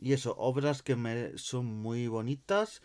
Y 0.01 0.11
eso, 0.11 0.35
obras 0.37 0.83
que 0.83 0.95
son 1.37 1.65
muy 1.65 2.07
bonitas. 2.07 2.81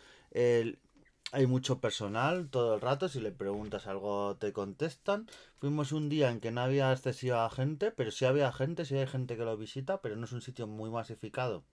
hay 1.33 1.47
mucho 1.47 1.81
personal 1.81 2.49
todo 2.49 2.77
el 2.77 2.81
rato, 2.81 3.09
si 3.09 3.21
le 3.21 3.33
preguntas 3.33 3.89
algo 3.89 4.37
te 4.37 4.53
contestan. 4.53 5.27
Fuimos 5.59 5.91
un 5.91 6.09
día 6.09 6.31
en 6.31 6.39
que 6.39 6.53
no 6.53 6.61
había 6.61 6.93
excesiva 6.93 7.51
gente, 7.51 7.91
pero 7.91 8.13
sí 8.13 8.25
había 8.25 8.53
gente, 8.53 8.85
sí 8.85 8.97
hay 8.97 9.09
gente 9.09 9.37
que 9.37 9.45
lo 9.45 9.57
visita, 9.57 10.01
pero 10.01 10.15
no 10.15 10.27
es 10.27 10.33
un 10.33 10.43
sitio 10.43 10.69
muy 10.69 10.91
masificado. 10.91 11.65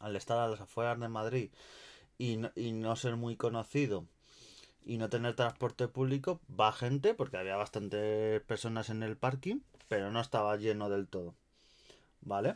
Al 0.00 0.16
estar 0.16 0.38
a 0.38 0.48
las 0.48 0.60
afueras 0.60 0.98
de 0.98 1.08
Madrid 1.08 1.50
y 2.18 2.40
y 2.56 2.72
no 2.72 2.96
ser 2.96 3.16
muy 3.16 3.36
conocido 3.36 4.06
y 4.84 4.98
no 4.98 5.08
tener 5.08 5.34
transporte 5.36 5.88
público, 5.88 6.40
va 6.58 6.72
gente, 6.72 7.14
porque 7.14 7.36
había 7.36 7.56
bastantes 7.56 8.40
personas 8.42 8.90
en 8.90 9.02
el 9.02 9.16
parking, 9.16 9.60
pero 9.88 10.10
no 10.10 10.20
estaba 10.20 10.56
lleno 10.56 10.88
del 10.88 11.06
todo. 11.06 11.34
¿Vale? 12.22 12.54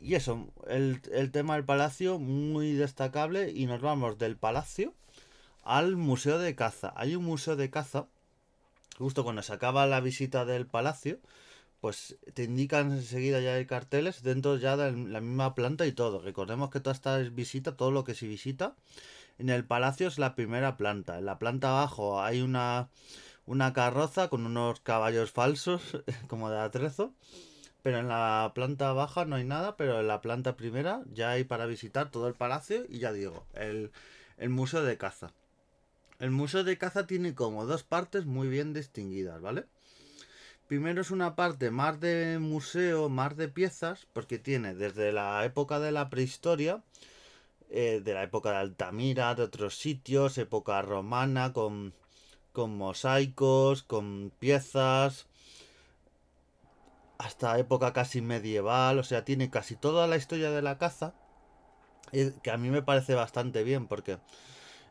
Y 0.00 0.14
eso, 0.14 0.48
el, 0.68 1.00
tema 1.30 1.54
del 1.54 1.64
palacio, 1.64 2.18
muy 2.18 2.72
destacable, 2.72 3.50
y 3.50 3.66
nos 3.66 3.80
vamos 3.80 4.18
del 4.18 4.36
palacio 4.36 4.94
al 5.62 5.96
museo 5.96 6.38
de 6.38 6.54
caza. 6.54 6.92
Hay 6.96 7.14
un 7.14 7.24
museo 7.24 7.56
de 7.56 7.70
caza, 7.70 8.06
justo 8.98 9.22
cuando 9.22 9.42
se 9.42 9.52
acaba 9.52 9.86
la 9.86 10.00
visita 10.00 10.44
del 10.44 10.66
palacio, 10.66 11.20
pues 11.82 12.16
te 12.34 12.44
indican 12.44 12.92
enseguida 12.92 13.40
ya 13.40 13.54
hay 13.54 13.66
carteles 13.66 14.22
dentro 14.22 14.56
ya 14.56 14.76
de 14.76 14.92
la 14.92 15.20
misma 15.20 15.56
planta 15.56 15.84
y 15.84 15.90
todo. 15.90 16.20
Recordemos 16.20 16.70
que 16.70 16.78
toda 16.78 16.94
esta 16.94 17.18
visita, 17.18 17.76
todo 17.76 17.90
lo 17.90 18.04
que 18.04 18.14
se 18.14 18.28
visita, 18.28 18.76
en 19.40 19.50
el 19.50 19.64
palacio 19.64 20.06
es 20.06 20.16
la 20.16 20.36
primera 20.36 20.76
planta. 20.76 21.18
En 21.18 21.26
la 21.26 21.40
planta 21.40 21.70
abajo 21.70 22.22
hay 22.22 22.40
una, 22.40 22.88
una 23.46 23.72
carroza 23.72 24.28
con 24.28 24.46
unos 24.46 24.78
caballos 24.78 25.32
falsos, 25.32 25.82
como 26.28 26.50
de 26.50 26.60
atrezo. 26.60 27.14
Pero 27.82 27.98
en 27.98 28.06
la 28.06 28.52
planta 28.54 28.92
baja 28.92 29.24
no 29.24 29.34
hay 29.34 29.44
nada, 29.44 29.76
pero 29.76 29.98
en 29.98 30.06
la 30.06 30.20
planta 30.20 30.56
primera 30.56 31.02
ya 31.12 31.30
hay 31.30 31.42
para 31.42 31.66
visitar 31.66 32.12
todo 32.12 32.28
el 32.28 32.34
palacio 32.34 32.86
y 32.88 33.00
ya 33.00 33.12
digo, 33.12 33.44
el, 33.54 33.90
el 34.38 34.50
museo 34.50 34.84
de 34.84 34.98
caza. 34.98 35.32
El 36.20 36.30
museo 36.30 36.62
de 36.62 36.78
caza 36.78 37.08
tiene 37.08 37.34
como 37.34 37.66
dos 37.66 37.82
partes 37.82 38.24
muy 38.24 38.46
bien 38.46 38.72
distinguidas, 38.72 39.40
¿vale? 39.40 39.64
Primero 40.72 41.02
es 41.02 41.10
una 41.10 41.36
parte 41.36 41.70
más 41.70 42.00
de 42.00 42.38
museo, 42.38 43.10
más 43.10 43.36
de 43.36 43.48
piezas, 43.48 44.06
porque 44.14 44.38
tiene 44.38 44.74
desde 44.74 45.12
la 45.12 45.44
época 45.44 45.80
de 45.80 45.92
la 45.92 46.08
prehistoria 46.08 46.82
eh, 47.68 48.00
de 48.02 48.14
la 48.14 48.22
época 48.22 48.52
de 48.52 48.56
Altamira, 48.56 49.34
de 49.34 49.42
otros 49.42 49.76
sitios, 49.76 50.38
época 50.38 50.80
romana, 50.80 51.52
con, 51.52 51.92
con 52.54 52.74
mosaicos, 52.74 53.82
con 53.82 54.32
piezas, 54.38 55.26
hasta 57.18 57.58
época 57.58 57.92
casi 57.92 58.22
medieval, 58.22 58.98
o 58.98 59.04
sea, 59.04 59.26
tiene 59.26 59.50
casi 59.50 59.76
toda 59.76 60.06
la 60.06 60.16
historia 60.16 60.50
de 60.50 60.62
la 60.62 60.78
caza, 60.78 61.12
eh, 62.12 62.32
que 62.42 62.50
a 62.50 62.56
mí 62.56 62.70
me 62.70 62.80
parece 62.80 63.14
bastante 63.14 63.62
bien, 63.62 63.88
porque 63.88 64.20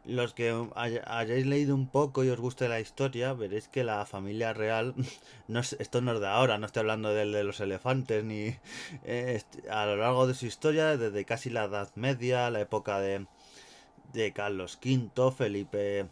los 0.06 0.34
que 0.34 0.68
hayáis 1.06 1.46
leído 1.46 1.76
un 1.76 1.88
poco 1.88 2.24
y 2.24 2.30
os 2.30 2.40
guste 2.40 2.68
la 2.68 2.80
historia, 2.80 3.34
veréis 3.34 3.68
que 3.68 3.84
la 3.84 4.06
familia 4.06 4.54
real, 4.54 4.96
no 5.48 5.60
es, 5.60 5.74
esto 5.80 6.02
no 6.02 6.14
es 6.14 6.20
de 6.20 6.28
ahora, 6.28 6.58
no 6.58 6.66
estoy 6.66 6.82
hablando 6.82 7.14
del 7.14 7.32
de 7.32 7.44
los 7.44 7.60
elefantes, 7.60 8.24
ni 8.24 8.56
eh, 9.04 9.42
a 9.70 9.86
lo 9.86 9.98
largo 9.98 10.28
de 10.28 10.34
su 10.34 10.46
historia, 10.46 10.98
desde 10.98 11.26
casi 11.26 11.50
la 11.50 11.66
Edad 11.66 11.92
Media, 11.96 12.50
la 12.50 12.62
época 12.62 13.00
de, 13.00 13.28
de 14.14 14.34
Carlos 14.34 14.80
V, 14.84 15.32
Felipe, 15.32 16.08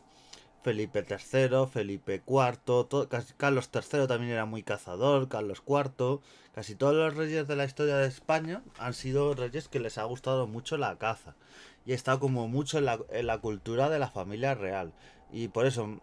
Felipe 0.63 1.05
III, 1.10 1.65
Felipe 1.72 2.22
IV, 2.27 3.08
casi 3.10 3.34
Carlos 3.34 3.69
III 3.74 4.08
también 4.08 4.34
era 4.34 4.46
muy 4.46 4.62
cazador, 4.62 5.29
Carlos 5.29 5.63
IV, 5.65 6.19
casi 6.53 6.75
todos 6.75 6.93
los 6.93 7.15
reyes 7.15 7.48
de 7.48 7.55
la 7.55 7.65
historia 7.65 7.98
de 7.98 8.08
España 8.08 8.62
han 8.77 8.93
sido 8.93 9.34
reyes 9.34 9.67
que 9.67 9.79
les 9.79 9.98
ha 9.98 10.03
gustado 10.03 10.46
mucho 10.46 10.77
la 10.77 10.98
caza 10.98 11.36
y 11.89 11.93
está 11.93 12.19
como 12.19 12.48
mucho 12.48 12.77
en 12.77 12.86
la, 12.86 13.38
cultura 13.39 13.89
de 13.89 13.98
la 13.98 14.12
familia 14.12 14.53
real. 14.53 14.93
Y 15.31 15.48
por 15.48 15.65
eso, 15.65 16.00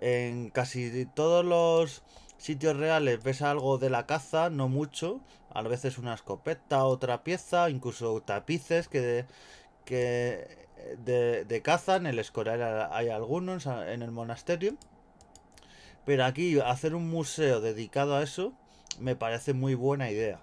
en 0.00 0.50
casi 0.50 1.06
todos 1.06 1.44
los 1.44 2.02
sitios 2.36 2.76
reales 2.76 3.22
ves 3.22 3.40
algo 3.40 3.78
de 3.78 3.90
la 3.90 4.06
caza, 4.06 4.50
no 4.50 4.68
mucho, 4.68 5.20
a 5.54 5.62
veces 5.62 5.98
una 5.98 6.14
escopeta, 6.14 6.84
otra 6.84 7.22
pieza, 7.22 7.70
incluso 7.70 8.20
tapices 8.22 8.88
que, 8.88 9.24
que 9.84 10.66
de, 10.98 11.44
de 11.44 11.62
caza, 11.62 11.94
en 11.94 12.08
el 12.08 12.18
Escorial 12.18 12.88
hay 12.90 13.10
algunos, 13.10 13.66
en 13.66 14.02
el 14.02 14.10
monasterio. 14.10 14.74
Pero 16.04 16.24
aquí 16.24 16.58
hacer 16.58 16.96
un 16.96 17.08
museo 17.08 17.60
dedicado 17.60 18.16
a 18.16 18.24
eso 18.24 18.52
me 18.98 19.14
parece 19.14 19.52
muy 19.52 19.76
buena 19.76 20.10
idea. 20.10 20.40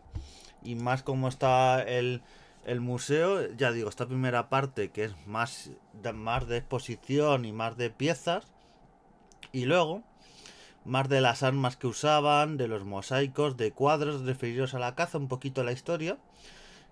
Y 0.64 0.76
más 0.76 1.04
como 1.04 1.28
está 1.28 1.84
el, 1.84 2.22
el 2.68 2.82
museo, 2.82 3.50
ya 3.56 3.72
digo, 3.72 3.88
esta 3.88 4.08
primera 4.08 4.50
parte 4.50 4.92
que 4.92 5.06
es 5.06 5.16
más 5.26 5.72
de, 5.94 6.12
más 6.12 6.48
de 6.50 6.58
exposición 6.58 7.46
y 7.46 7.54
más 7.54 7.78
de 7.78 7.90
piezas. 7.90 8.46
Y 9.54 9.66
luego, 9.66 10.04
más 10.84 11.08
de 11.08 11.22
las 11.22 11.44
armas 11.44 11.78
que 11.78 11.88
usaban, 11.88 12.58
de 12.58 12.68
los 12.68 12.84
mosaicos, 12.84 13.56
de 13.56 13.72
cuadros 13.72 14.24
referidos 14.24 14.74
a 14.74 14.80
la 14.80 14.96
caza, 14.96 15.18
un 15.18 15.30
poquito 15.30 15.64
la 15.64 15.72
historia. 15.72 16.18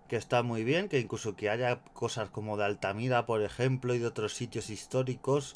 Que 0.08 0.16
está 0.16 0.44
muy 0.44 0.64
bien, 0.64 0.88
que 0.88 1.00
incluso 1.00 1.36
que 1.36 1.50
haya 1.50 1.82
cosas 1.94 2.30
como 2.30 2.56
de 2.56 2.64
Altamira, 2.64 3.26
por 3.26 3.42
ejemplo, 3.42 3.94
y 3.94 4.00
de 4.00 4.08
otros 4.08 4.34
sitios 4.34 4.70
históricos, 4.70 5.56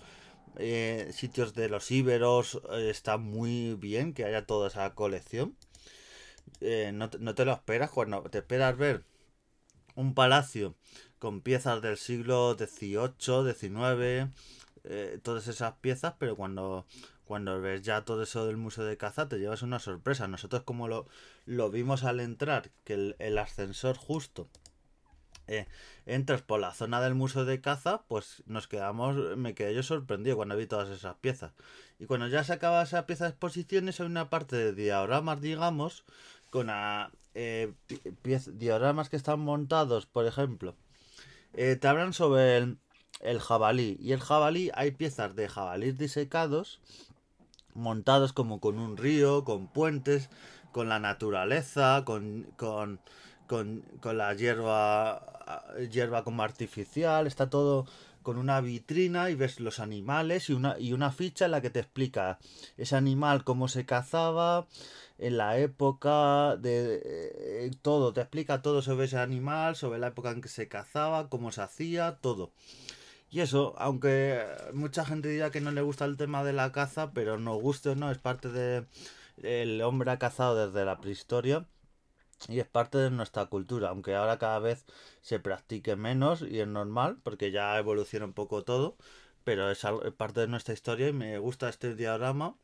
eh, 0.58 1.12
sitios 1.14 1.54
de 1.54 1.70
los 1.70 1.92
íberos, 1.92 2.62
eh, 2.72 2.90
está 2.90 3.18
muy 3.18 3.76
bien 3.76 4.14
que 4.14 4.26
haya 4.26 4.46
toda 4.46 4.68
esa 4.68 4.94
colección. 4.96 5.56
Eh, 6.60 6.92
no, 6.94 7.10
no, 7.20 7.36
te 7.36 7.46
lo 7.46 7.54
esperas 7.54 7.90
cuando 7.90 8.24
te 8.24 8.40
esperas 8.40 8.76
ver 8.76 9.06
un 10.00 10.14
palacio 10.14 10.76
con 11.20 11.42
piezas 11.42 11.82
del 11.82 11.98
siglo 11.98 12.56
XVIII, 12.58 13.54
XIX, 13.54 14.34
eh, 14.86 15.20
todas 15.22 15.48
esas 15.50 15.74
piezas, 15.82 16.14
pero 16.18 16.38
cuando, 16.38 16.86
cuando 17.26 17.60
ves 17.60 17.82
ya 17.82 18.06
todo 18.06 18.24
eso 18.24 18.46
del 18.46 18.56
Museo 18.56 18.86
de 18.86 18.96
Caza 18.96 19.28
te 19.28 19.40
llevas 19.40 19.62
una 19.62 19.80
sorpresa. 19.80 20.30
Nosotros 20.30 20.64
como 20.64 20.88
lo, 20.88 21.06
lo 21.46 21.70
vimos 21.70 22.06
al 22.06 22.22
entrar, 22.22 22.72
que 22.86 23.14
el, 23.20 23.38
ascensor 23.38 23.98
justo 23.98 24.48
eh, 25.48 25.68
entras 26.06 26.44
por 26.44 26.62
la 26.62 26.74
zona 26.74 27.02
del 27.02 27.14
Museo 27.14 27.44
de 27.44 27.60
Caza, 27.60 28.04
pues 28.08 28.42
nos 28.46 28.70
quedamos, 28.70 29.36
me 29.36 29.54
quedé 29.54 29.76
yo 29.76 29.84
sorprendido 29.84 30.38
cuando 30.38 30.56
vi 30.56 30.66
todas 30.66 30.88
esas 30.90 31.18
piezas. 31.18 31.52
Y 32.00 32.06
cuando 32.06 32.30
ya 32.30 32.46
se 32.46 32.54
acaba 32.54 32.84
esa 32.84 33.06
pieza 33.06 33.26
de 33.26 33.32
exposiciones 33.32 34.00
hay 34.00 34.06
una 34.06 34.30
parte 34.30 34.56
de 34.56 34.74
dioramas, 34.74 35.42
digamos, 35.42 36.06
con 36.50 36.70
a, 36.70 37.12
eh, 37.34 37.74
dioramas 38.54 39.10
que 39.10 39.16
están 39.16 39.40
montados, 39.40 40.06
por 40.06 40.26
ejemplo, 40.26 40.76
eh, 41.54 41.76
te 41.76 41.88
hablan 41.88 42.14
sobre 42.14 42.58
el, 42.58 43.40
jabalí. 43.40 43.98
Y 44.00 44.14
el 44.14 44.20
jabalí, 44.20 44.72
hay 44.74 44.92
piezas 44.92 45.36
de 45.36 45.48
jabalíes 45.48 45.98
disecados, 45.98 46.80
montados 47.74 48.34
como 48.34 48.60
con 48.60 48.80
un 48.80 48.98
río, 48.98 49.44
con 49.44 49.68
puentes, 49.68 50.30
con 50.72 50.90
la 50.90 51.00
naturaleza, 51.00 52.04
con, 52.06 52.44
con, 52.58 53.00
con, 53.48 53.84
con 54.02 54.18
la 54.18 54.34
hierba, 54.34 55.68
hierba 55.92 56.24
como 56.24 56.44
artificial, 56.44 57.28
está 57.28 57.50
todo 57.50 57.86
con 58.22 58.38
una 58.38 58.62
vitrina 58.62 59.30
y 59.30 59.36
ves 59.36 59.60
los 59.60 59.80
animales 59.80 60.50
y 60.50 60.54
una, 60.54 60.78
y 60.80 60.94
una 60.94 61.12
ficha 61.12 61.46
en 61.46 61.52
la 61.52 61.62
que 61.62 61.70
te 61.70 61.80
explica 61.80 62.40
ese 62.78 62.96
animal, 62.96 63.44
cómo 63.44 63.68
se 63.68 63.86
cazaba, 63.86 64.68
en 65.18 65.38
la 65.38 65.58
época 65.58 66.56
de 66.58 67.02
eh, 67.04 67.72
todo, 67.82 68.14
te 68.14 68.22
explica 68.22 68.62
todo 68.62 68.82
sobre 68.82 69.06
ese 69.06 69.18
animal, 69.18 69.76
sobre 69.76 70.00
la 70.00 70.08
época 70.08 70.32
en 70.32 70.42
que 70.42 70.50
se 70.50 70.68
cazaba, 70.68 71.30
cómo 71.30 71.52
se 71.52 71.62
hacía, 71.62 72.18
todo. 72.22 72.52
Y 73.30 73.42
eso, 73.42 73.76
aunque 73.78 74.44
mucha 74.74 75.06
gente 75.06 75.30
diga 75.30 75.52
que 75.52 75.62
no 75.62 75.72
le 75.72 75.82
gusta 75.82 76.06
el 76.06 76.18
tema 76.18 76.44
de 76.44 76.54
la 76.54 76.72
caza, 76.72 77.12
pero 77.12 77.38
no 77.38 77.56
guste 77.56 77.90
o 77.90 77.96
no, 77.96 78.12
es 78.12 78.18
parte 78.18 78.50
de 78.50 78.86
hombre 79.84 80.12
ha 80.12 80.20
cazado 80.20 80.68
desde 80.68 80.86
la 80.86 81.00
prehistoria 81.00 81.66
y 82.48 82.60
es 82.60 82.68
parte 82.68 82.98
de 82.98 83.12
nuestra 83.12 83.48
cultura, 83.48 83.90
aunque 83.90 84.16
ahora 84.16 84.40
cada 84.40 84.60
vez 84.60 84.86
se 85.22 85.40
practique 85.40 85.96
menos 85.96 86.42
y 86.42 86.60
es 86.60 86.68
normal 86.68 87.18
porque 87.24 87.52
ya 87.52 87.78
evoluciona 87.78 88.26
un 88.26 88.34
poco 88.34 88.64
todo, 88.64 88.96
pero 89.44 89.72
es, 89.72 89.82
parte 90.18 90.42
de 90.42 90.48
nuestra 90.48 90.74
historia 90.74 91.10
y 91.10 91.14
me 91.14 91.38
gusta 91.40 91.70
este 91.70 91.96
diagrama. 91.96 92.56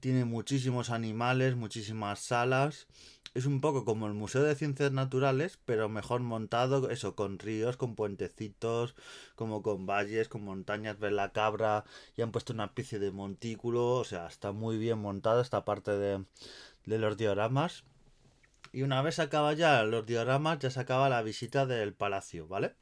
Tiene 0.00 0.26
muchísimos 0.26 0.90
animales, 0.90 1.56
muchísimas 1.56 2.20
salas. 2.20 2.86
Es 3.32 3.46
un 3.46 3.60
poco 3.60 3.84
como 3.84 4.06
el 4.06 4.12
Museo 4.12 4.42
de 4.42 4.54
Ciencias 4.54 4.92
Naturales, 4.92 5.58
pero 5.64 5.88
mejor 5.88 6.20
montado, 6.20 6.90
eso, 6.90 7.14
con 7.14 7.38
ríos, 7.38 7.76
con 7.76 7.94
puentecitos, 7.94 8.94
como 9.36 9.62
con 9.62 9.86
valles, 9.86 10.28
con 10.28 10.44
montañas, 10.44 10.98
ver 10.98 11.12
la 11.12 11.32
cabra, 11.32 11.84
y 12.16 12.22
han 12.22 12.32
puesto 12.32 12.52
una 12.52 12.66
especie 12.66 12.98
de 12.98 13.12
montículo, 13.12 13.92
o 13.92 14.04
sea, 14.04 14.26
está 14.26 14.52
muy 14.52 14.76
bien 14.78 14.98
montado 14.98 15.40
esta 15.40 15.64
parte 15.64 15.92
de, 15.92 16.24
de 16.84 16.98
los 16.98 17.16
dioramas. 17.16 17.84
Y 18.72 18.82
una 18.82 19.02
vez 19.02 19.18
acaba 19.18 19.52
ya 19.52 19.82
los 19.82 20.06
dioramas, 20.06 20.58
ya 20.60 20.70
se 20.70 20.80
acaba 20.80 21.08
la 21.08 21.22
visita 21.22 21.66
del 21.66 21.92
palacio, 21.92 22.46
¿vale? 22.46 22.74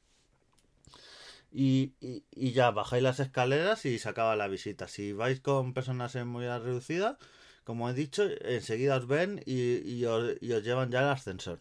Y, 1.50 1.94
y, 2.00 2.52
ya 2.52 2.70
bajáis 2.70 3.02
las 3.02 3.20
escaleras 3.20 3.86
y 3.86 3.98
se 3.98 4.08
acaba 4.08 4.36
la 4.36 4.48
visita. 4.48 4.86
Si 4.86 5.12
vais 5.14 5.40
con 5.40 5.72
personas 5.72 6.14
en 6.14 6.28
muy 6.28 6.46
reducida, 6.46 7.16
como 7.64 7.88
he 7.88 7.94
dicho, 7.94 8.24
enseguida 8.42 8.96
os 8.96 9.06
ven 9.06 9.42
y, 9.46 10.04
os, 10.04 10.40
llevan 10.40 10.90
ya 10.90 11.00
al 11.00 11.10
ascensor. 11.10 11.60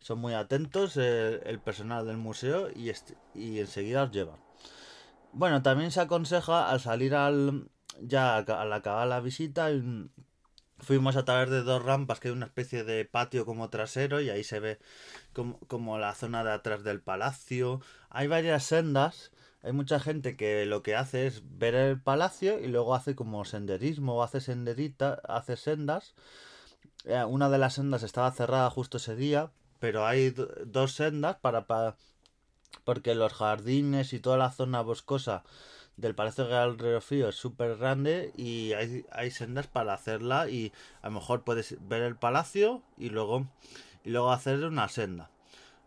Son 0.00 0.18
muy 0.18 0.34
atentos 0.34 0.96
el, 0.96 1.60
personal 1.60 2.06
del 2.06 2.18
museo 2.18 2.70
y, 2.70 2.92
y 3.34 3.58
enseguida 3.60 4.04
os 4.04 4.10
llevan. 4.10 4.40
Bueno, 5.32 5.62
también 5.62 5.90
se 5.90 6.00
aconseja 6.00 6.70
al 6.70 6.80
salir 6.80 7.14
al 7.14 7.68
ya 8.00 8.38
al 8.38 8.72
acabar 8.72 9.08
la 9.08 9.20
visita 9.20 9.70
Fuimos 10.80 11.16
a 11.16 11.24
través 11.24 11.50
de 11.50 11.62
dos 11.62 11.82
rampas 11.82 12.20
que 12.20 12.28
hay 12.28 12.34
una 12.34 12.46
especie 12.46 12.84
de 12.84 13.04
patio 13.04 13.44
como 13.44 13.68
trasero 13.68 14.20
y 14.20 14.30
ahí 14.30 14.44
se 14.44 14.60
ve 14.60 14.78
como, 15.32 15.58
como, 15.66 15.98
la 15.98 16.14
zona 16.14 16.44
de 16.44 16.52
atrás 16.52 16.84
del 16.84 17.00
palacio. 17.00 17.80
Hay 18.10 18.28
varias 18.28 18.64
sendas. 18.64 19.32
Hay 19.62 19.72
mucha 19.72 19.98
gente 19.98 20.36
que 20.36 20.66
lo 20.66 20.82
que 20.84 20.94
hace 20.94 21.26
es 21.26 21.42
ver 21.58 21.74
el 21.74 22.00
palacio 22.00 22.60
y 22.60 22.68
luego 22.68 22.94
hace 22.94 23.16
como 23.16 23.44
senderismo 23.44 24.16
o 24.16 24.22
hace 24.22 24.40
senderita, 24.40 25.20
hace 25.24 25.56
sendas. 25.56 26.14
Eh, 27.04 27.24
una 27.24 27.50
de 27.50 27.58
las 27.58 27.74
sendas 27.74 28.02
estaba 28.04 28.30
cerrada 28.30 28.70
justo 28.70 28.98
ese 28.98 29.16
día, 29.16 29.50
pero 29.80 30.06
hay 30.06 30.34
dos 30.64 30.92
sendas 30.92 31.36
para, 31.36 31.66
para 31.66 31.96
porque 32.84 33.14
los 33.14 33.32
jardines 33.32 34.12
y 34.12 34.20
toda 34.20 34.36
la 34.36 34.50
zona 34.50 34.82
boscosa 34.82 35.42
del 35.98 36.14
Palacio 36.14 36.46
Real 36.46 36.78
Río 36.78 37.00
Frío 37.00 37.28
es 37.28 37.34
súper 37.34 37.76
grande 37.76 38.32
y 38.36 38.72
hay, 38.72 39.04
hay, 39.10 39.30
sendas 39.30 39.66
para 39.66 39.92
hacerla 39.92 40.48
y 40.48 40.72
a 41.02 41.08
lo 41.08 41.14
mejor 41.14 41.42
puedes 41.42 41.76
ver 41.88 42.02
el 42.02 42.16
palacio 42.16 42.82
y 42.96 43.10
luego, 43.10 43.46
y 44.04 44.10
luego 44.10 44.30
hacer 44.30 44.64
una 44.64 44.88
senda. 44.88 45.28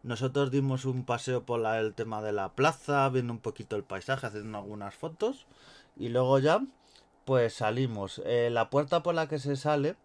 Nosotros 0.03 0.51
dimos 0.51 0.85
un 0.85 1.05
paseo 1.05 1.45
por 1.45 1.59
la, 1.59 1.79
el 1.79 1.93
tema 1.93 2.21
de 2.21 2.33
la 2.33 2.49
plaza, 2.49 3.07
viendo 3.09 3.31
un 3.31 3.39
poquito 3.39 3.77
el 3.77 3.83
paisaje, 3.83 4.27
haciendo 4.27 4.57
algunas 4.57 4.93
fotos 4.93 5.47
y 5.95 6.09
luego 6.09 6.39
ya 6.39 6.61
pues 7.23 7.53
salimos. 7.53 8.21
Eh, 8.25 8.49
la 8.51 8.69
puerta 8.69 9.03
por 9.03 9.15
la 9.15 9.27
que 9.27 9.39
se 9.39 9.55
sale, 9.55 9.95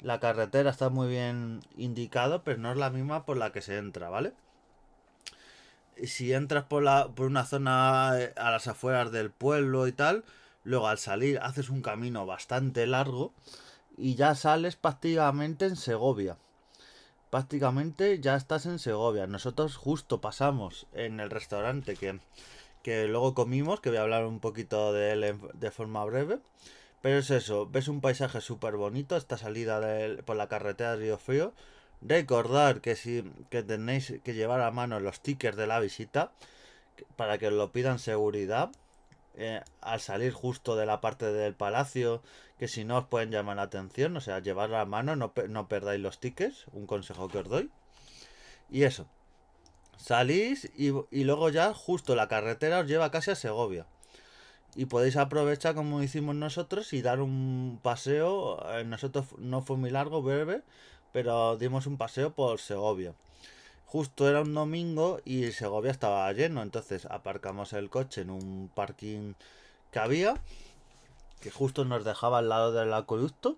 la 0.00 0.18
carretera 0.18 0.70
está 0.70 0.88
muy 0.88 1.08
bien 1.08 1.60
indicado, 1.76 2.42
pero 2.42 2.58
no 2.58 2.72
es 2.72 2.76
la 2.76 2.90
misma 2.90 3.24
por 3.24 3.36
la 3.36 3.52
que 3.52 3.62
se 3.62 3.78
entra, 3.78 4.08
¿vale? 4.08 4.32
Si 6.02 6.32
entras 6.32 6.64
por, 6.64 6.82
la, 6.82 7.08
por 7.08 7.26
una 7.26 7.44
zona 7.44 8.12
eh, 8.18 8.32
a 8.36 8.50
las 8.50 8.66
afueras 8.66 9.12
del 9.12 9.30
pueblo 9.30 9.86
y 9.86 9.92
tal, 9.92 10.24
luego 10.64 10.88
al 10.88 10.98
salir 10.98 11.38
haces 11.40 11.70
un 11.70 11.82
camino 11.82 12.26
bastante 12.26 12.86
largo 12.86 13.32
y 13.96 14.14
ya 14.14 14.34
sales 14.34 14.76
prácticamente 14.76 15.66
en 15.66 15.76
Segovia. 15.76 16.36
Prácticamente 17.30 18.20
ya 18.20 18.36
estás 18.36 18.66
en 18.66 18.78
Segovia. 18.78 19.26
Nosotros 19.26 19.76
justo 19.76 20.20
pasamos 20.20 20.86
en 20.92 21.20
el 21.20 21.30
restaurante 21.30 21.96
que, 21.96 22.20
que 22.82 23.06
luego 23.08 23.34
comimos, 23.34 23.80
que 23.80 23.90
voy 23.90 23.98
a 23.98 24.02
hablar 24.02 24.24
un 24.24 24.40
poquito 24.40 24.92
de 24.92 25.12
él 25.12 25.40
de 25.54 25.70
forma 25.70 26.04
breve. 26.04 26.38
Pero 27.02 27.18
es 27.18 27.30
eso, 27.30 27.66
ves 27.66 27.88
un 27.88 28.00
paisaje 28.00 28.40
súper 28.40 28.76
bonito, 28.76 29.16
esta 29.16 29.36
salida 29.36 29.80
por 30.24 30.36
la 30.36 30.48
carretera 30.48 30.92
de 30.92 30.96
Río 30.96 31.18
Frío 31.18 31.52
Recordar 32.04 32.82
que 32.82 32.96
si 32.96 33.24
que 33.48 33.62
tenéis 33.62 34.12
que 34.22 34.34
llevar 34.34 34.60
a 34.60 34.70
mano 34.70 35.00
los 35.00 35.20
tickets 35.20 35.56
de 35.56 35.66
la 35.66 35.80
visita 35.80 36.32
para 37.16 37.38
que 37.38 37.48
os 37.48 37.54
lo 37.54 37.72
pidan 37.72 37.98
seguridad 37.98 38.70
eh, 39.36 39.62
al 39.80 40.00
salir 40.00 40.32
justo 40.32 40.76
de 40.76 40.84
la 40.84 41.00
parte 41.00 41.32
del 41.32 41.54
palacio 41.54 42.22
que 42.58 42.68
si 42.68 42.84
no 42.84 42.98
os 42.98 43.06
pueden 43.06 43.30
llamar 43.30 43.56
la 43.56 43.62
atención 43.62 44.16
o 44.16 44.20
sea 44.20 44.38
llevar 44.38 44.72
a 44.74 44.84
mano 44.84 45.16
no, 45.16 45.32
no 45.48 45.66
perdáis 45.66 46.00
los 46.00 46.20
tickets 46.20 46.66
un 46.72 46.86
consejo 46.86 47.28
que 47.28 47.38
os 47.38 47.48
doy 47.48 47.70
y 48.70 48.84
eso 48.84 49.08
salís 49.96 50.70
y, 50.76 50.92
y 51.10 51.24
luego 51.24 51.48
ya 51.48 51.72
justo 51.72 52.14
la 52.14 52.28
carretera 52.28 52.80
os 52.80 52.86
lleva 52.86 53.10
casi 53.10 53.30
a 53.30 53.34
Segovia 53.34 53.86
y 54.76 54.86
podéis 54.86 55.16
aprovechar 55.16 55.74
como 55.74 56.02
hicimos 56.02 56.34
nosotros 56.34 56.92
y 56.92 57.02
dar 57.02 57.20
un 57.20 57.78
paseo. 57.82 58.58
Eh, 58.72 58.84
nosotros 58.84 59.26
no 59.38 59.62
fue 59.62 59.76
muy 59.76 59.90
largo, 59.90 60.22
breve, 60.22 60.62
pero 61.14 61.56
dimos 61.56 61.86
un 61.86 61.96
paseo 61.96 62.34
por 62.34 62.58
Segovia. 62.58 63.14
Justo 63.86 64.28
era 64.28 64.40
un 64.40 64.52
domingo 64.52 65.20
y 65.24 65.52
Segovia 65.52 65.92
estaba 65.92 66.32
lleno, 66.32 66.60
entonces 66.60 67.06
aparcamos 67.06 67.72
el 67.72 67.88
coche 67.88 68.22
en 68.22 68.30
un 68.30 68.68
parking 68.74 69.34
que 69.92 70.00
había, 70.00 70.34
que 71.40 71.52
justo 71.52 71.84
nos 71.84 72.04
dejaba 72.04 72.38
al 72.38 72.48
lado 72.48 72.72
del 72.72 72.92
acueducto. 72.92 73.56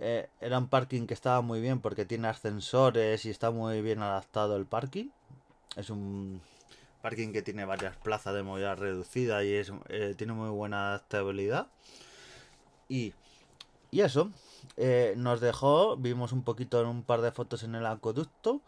Eh, 0.00 0.28
era 0.40 0.58
un 0.58 0.66
parking 0.66 1.06
que 1.06 1.14
estaba 1.14 1.40
muy 1.40 1.60
bien 1.60 1.80
porque 1.80 2.04
tiene 2.04 2.26
ascensores 2.26 3.24
y 3.26 3.30
está 3.30 3.52
muy 3.52 3.80
bien 3.80 4.02
adaptado 4.02 4.56
el 4.56 4.66
parking. 4.66 5.10
Es 5.76 5.88
un 5.88 6.42
parking 7.00 7.32
que 7.32 7.42
tiene 7.42 7.64
varias 7.64 7.96
plazas 7.98 8.34
de 8.34 8.42
movilidad 8.42 8.76
reducida 8.76 9.44
y 9.44 9.52
es, 9.52 9.72
eh, 9.88 10.16
tiene 10.18 10.32
muy 10.32 10.50
buena 10.50 10.88
adaptabilidad. 10.88 11.68
Y, 12.88 13.14
y 13.92 14.00
eso, 14.00 14.32
eh, 14.82 15.12
nos 15.14 15.42
dejó, 15.42 15.98
vimos 15.98 16.32
un 16.32 16.42
poquito 16.42 16.80
en 16.80 16.86
un 16.86 17.02
par 17.02 17.20
de 17.20 17.32
fotos 17.32 17.64
en 17.64 17.74
el 17.74 17.84
acueducto. 17.84 18.62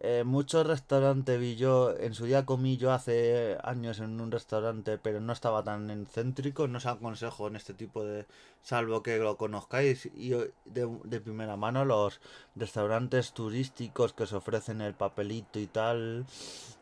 Eh, 0.00 0.24
muchos 0.26 0.66
restaurantes 0.66 1.38
vi 1.40 1.54
yo, 1.54 1.96
en 1.96 2.14
su 2.14 2.24
día 2.26 2.44
comí 2.44 2.76
yo 2.76 2.92
hace 2.92 3.56
años 3.62 4.00
en 4.00 4.20
un 4.20 4.32
restaurante, 4.32 4.98
pero 4.98 5.20
no 5.20 5.32
estaba 5.32 5.62
tan 5.62 6.06
céntrico, 6.06 6.66
no 6.66 6.78
os 6.78 6.86
aconsejo 6.86 7.46
en 7.46 7.54
este 7.54 7.74
tipo 7.74 8.04
de, 8.04 8.26
salvo 8.60 9.02
que 9.04 9.18
lo 9.18 9.36
conozcáis 9.36 10.06
y 10.06 10.30
de, 10.64 11.20
primera 11.20 11.56
mano 11.56 11.84
los 11.84 12.20
restaurantes 12.56 13.32
turísticos 13.32 14.12
que 14.12 14.24
os 14.24 14.32
ofrecen 14.32 14.80
el 14.80 14.94
papelito 14.94 15.60
y 15.60 15.66
tal, 15.68 16.26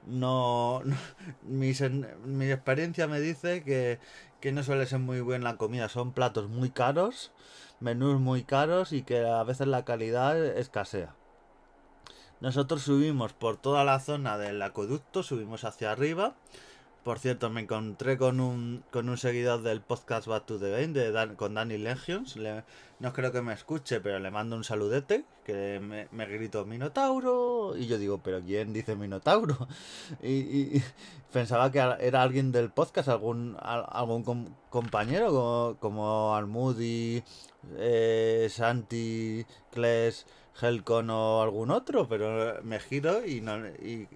no, 0.06 0.82
mi, 1.42 1.72
mi 2.24 2.50
experiencia 2.50 3.06
me 3.08 3.20
dice 3.20 3.62
que, 3.62 4.00
que 4.40 4.52
no 4.52 4.62
suele 4.62 4.86
ser 4.86 5.00
muy 5.00 5.20
buena 5.20 5.52
la 5.52 5.56
comida, 5.58 5.88
son 5.90 6.12
platos 6.12 6.48
muy 6.48 6.70
caros 6.70 7.30
menús 7.84 8.18
muy 8.18 8.44
caros 8.44 8.92
y 8.92 9.02
que 9.02 9.26
a 9.26 9.44
veces 9.44 9.66
la 9.66 9.84
calidad 9.84 10.42
escasea. 10.42 11.14
Nosotros 12.40 12.82
subimos 12.82 13.34
por 13.34 13.58
toda 13.58 13.84
la 13.84 14.00
zona 14.00 14.38
del 14.38 14.60
acueducto, 14.62 15.22
subimos 15.22 15.64
hacia 15.64 15.92
arriba. 15.92 16.34
Por 17.04 17.18
cierto, 17.18 17.50
me 17.50 17.60
encontré 17.60 18.16
con 18.16 18.40
un, 18.40 18.82
con 18.90 19.10
un 19.10 19.18
seguidor 19.18 19.62
del 19.62 19.82
podcast 19.82 20.26
Back 20.26 20.46
to 20.46 20.58
the 20.58 20.66
de 20.88 21.36
con 21.36 21.54
Danny 21.54 21.76
Legions. 21.76 22.36
No 23.04 23.12
creo 23.12 23.30
que 23.30 23.42
me 23.42 23.52
escuche, 23.52 24.00
pero 24.00 24.18
le 24.18 24.30
mando 24.30 24.56
un 24.56 24.64
saludete. 24.64 25.26
Que 25.44 25.78
me, 25.78 26.08
me 26.10 26.24
gritó 26.24 26.64
Minotauro. 26.64 27.76
Y 27.76 27.86
yo 27.86 27.98
digo, 27.98 28.18
¿pero 28.22 28.40
quién 28.40 28.72
dice 28.72 28.96
Minotauro? 28.96 29.68
Y, 30.22 30.80
pensaba 31.30 31.70
que 31.70 31.80
era 32.00 32.22
alguien 32.22 32.50
del 32.50 32.70
podcast, 32.70 33.08
algún, 33.08 33.56
algún 33.60 34.54
compañero 34.70 35.26
como, 35.26 35.76
como 35.80 36.34
Almudi, 36.34 37.22
eh, 37.76 38.48
Santi, 38.50 39.44
Kles, 39.70 40.26
Helcon 40.62 41.10
o 41.10 41.42
algún 41.42 41.70
otro, 41.70 42.08
pero 42.08 42.62
me 42.62 42.80
giro 42.80 43.26
y, 43.26 43.40
no, 43.42 43.66
y, 43.66 44.08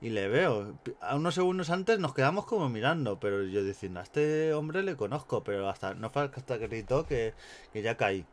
le 0.00 0.28
veo. 0.28 0.78
A 1.00 1.16
unos 1.16 1.34
segundos 1.34 1.70
antes 1.70 1.98
nos 1.98 2.14
quedamos 2.14 2.46
como 2.46 2.68
mirando, 2.68 3.18
pero 3.18 3.44
yo 3.44 3.64
diciendo, 3.64 4.00
a 4.00 4.02
este 4.02 4.52
hombre 4.54 4.82
le 4.82 4.96
conozco, 4.96 5.42
pero 5.42 5.68
hasta 5.68 5.94
no 5.94 6.10
fue 6.10 6.30
hasta 6.34 6.58
que 6.58 6.68
gritó 6.68 7.06
que, 7.06 7.34
que 7.72 7.82
ya 7.82 7.96
caí. 7.96 8.26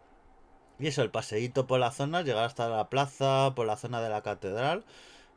Y 0.80 0.88
eso, 0.88 1.02
el 1.04 1.12
paseíto 1.12 1.68
por 1.68 1.80
la 1.80 1.92
zona, 1.92 2.22
llegar 2.24 2.46
hasta 2.46 2.68
la 2.70 2.90
plaza, 2.90 3.54
por 3.56 3.68
la 3.68 3.78
zona 3.78 4.02
de 4.02 4.10
la 4.10 4.22
catedral, 4.22 4.84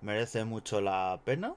merece 0.01 0.45
mucho 0.45 0.81
la 0.81 1.21
pena. 1.25 1.55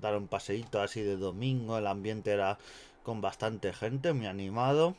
dar 0.00 0.16
un 0.16 0.28
paseíto 0.28 0.80
así 0.80 1.02
de 1.02 1.16
domingo, 1.16 1.78
el 1.78 1.86
ambiente 1.86 2.32
era 2.32 2.58
con 3.02 3.20
bastante 3.20 3.72
gente, 3.72 4.12
muy 4.12 4.26
animado. 4.26 4.96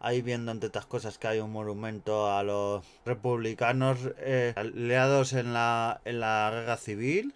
Ahí 0.00 0.22
viendo 0.22 0.52
entre 0.52 0.68
otras 0.68 0.86
cosas 0.86 1.18
que 1.18 1.28
hay 1.28 1.40
un 1.40 1.52
monumento 1.52 2.32
a 2.32 2.42
los 2.42 2.84
republicanos 3.04 3.98
eh, 4.18 4.54
aliados 4.56 5.34
en 5.34 5.52
la, 5.52 6.00
en 6.04 6.20
la 6.20 6.50
guerra 6.52 6.76
civil 6.78 7.34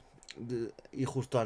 y 0.92 1.04
justo 1.04 1.44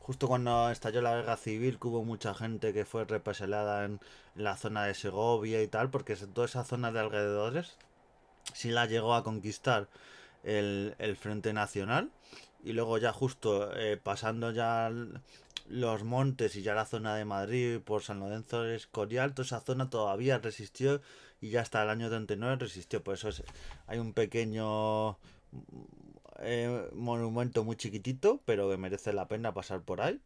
justo 0.00 0.28
cuando 0.28 0.70
estalló 0.70 1.02
la 1.02 1.14
guerra 1.14 1.36
civil 1.36 1.78
hubo 1.82 2.04
mucha 2.04 2.34
gente 2.34 2.72
que 2.72 2.84
fue 2.84 3.04
represaliada 3.04 3.84
en, 3.84 4.00
la 4.34 4.56
zona 4.56 4.84
de 4.84 4.94
Segovia 4.94 5.62
y 5.62 5.68
tal, 5.68 5.90
porque 5.90 6.16
toda 6.16 6.46
esa 6.46 6.64
zona 6.64 6.90
de 6.92 7.00
alrededores 7.00 7.76
sí 8.54 8.70
la 8.70 8.86
llegó 8.86 9.14
a 9.14 9.22
conquistar 9.24 9.88
el, 10.44 10.94
Frente 11.20 11.52
Nacional 11.52 12.10
y 12.64 12.72
luego 12.72 12.98
ya 12.98 13.12
justo 13.12 13.76
eh, 13.76 13.98
pasando 14.02 14.50
ya 14.52 14.90
los 15.68 16.04
montes 16.04 16.56
y 16.56 16.62
ya 16.62 16.74
la 16.74 16.86
zona 16.86 17.14
de 17.14 17.24
Madrid 17.24 17.80
por 17.80 18.02
San 18.02 18.20
Lorenzo 18.20 18.62
de 18.62 18.76
Escorial, 18.76 19.34
toda 19.34 19.46
esa 19.46 19.60
zona 19.60 19.90
todavía 19.90 20.38
resistió 20.38 21.00
y 21.40 21.50
ya 21.50 21.60
hasta 21.60 21.82
el 21.82 21.90
año 21.90 22.08
39 22.08 22.56
resistió. 22.56 23.02
Por 23.02 23.14
eso 23.14 23.28
es, 23.28 23.42
hay 23.86 23.98
un 23.98 24.12
pequeño 24.12 25.18
monumento 26.94 27.64
muy 27.64 27.76
chiquitito, 27.76 28.40
pero 28.44 28.70
que 28.70 28.76
merece 28.76 29.12
la 29.12 29.28
pena 29.28 29.54
pasar 29.54 29.82
por 29.82 30.00
ahí. 30.00 30.20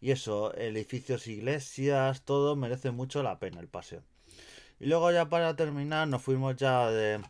Y 0.00 0.10
eso, 0.10 0.54
edificios, 0.56 1.28
iglesias, 1.28 2.24
todo 2.24 2.56
merece 2.56 2.90
mucho 2.90 3.22
la 3.22 3.38
pena 3.38 3.60
el 3.60 3.68
paseo. 3.68 4.02
Y 4.80 4.86
luego 4.86 5.12
ya 5.12 5.28
para 5.28 5.54
terminar 5.54 6.08
nos 6.08 6.22
fuimos 6.22 6.56
ya 6.56 6.90
de, 6.90 7.20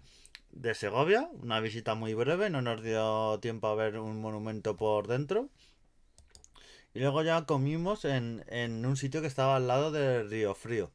de 0.52 0.74
Segovia, 0.74 1.28
una 1.42 1.60
visita 1.60 1.94
muy 1.94 2.14
breve, 2.14 2.48
no 2.48 2.62
nos 2.62 2.82
dio 2.82 3.38
tiempo 3.40 3.66
a 3.66 3.74
ver 3.74 3.98
un 3.98 4.20
monumento 4.22 4.76
por 4.76 5.06
dentro. 5.06 5.50
Y 6.94 7.00
luego 7.00 7.22
ya 7.22 7.44
comimos 7.44 8.04
en, 8.06 8.44
en 8.48 8.84
un 8.86 8.96
sitio 8.96 9.20
que 9.20 9.26
estaba 9.26 9.56
al 9.56 9.68
lado 9.68 9.92
del 9.92 10.30
Río 10.30 10.54
Frío. 10.54 10.90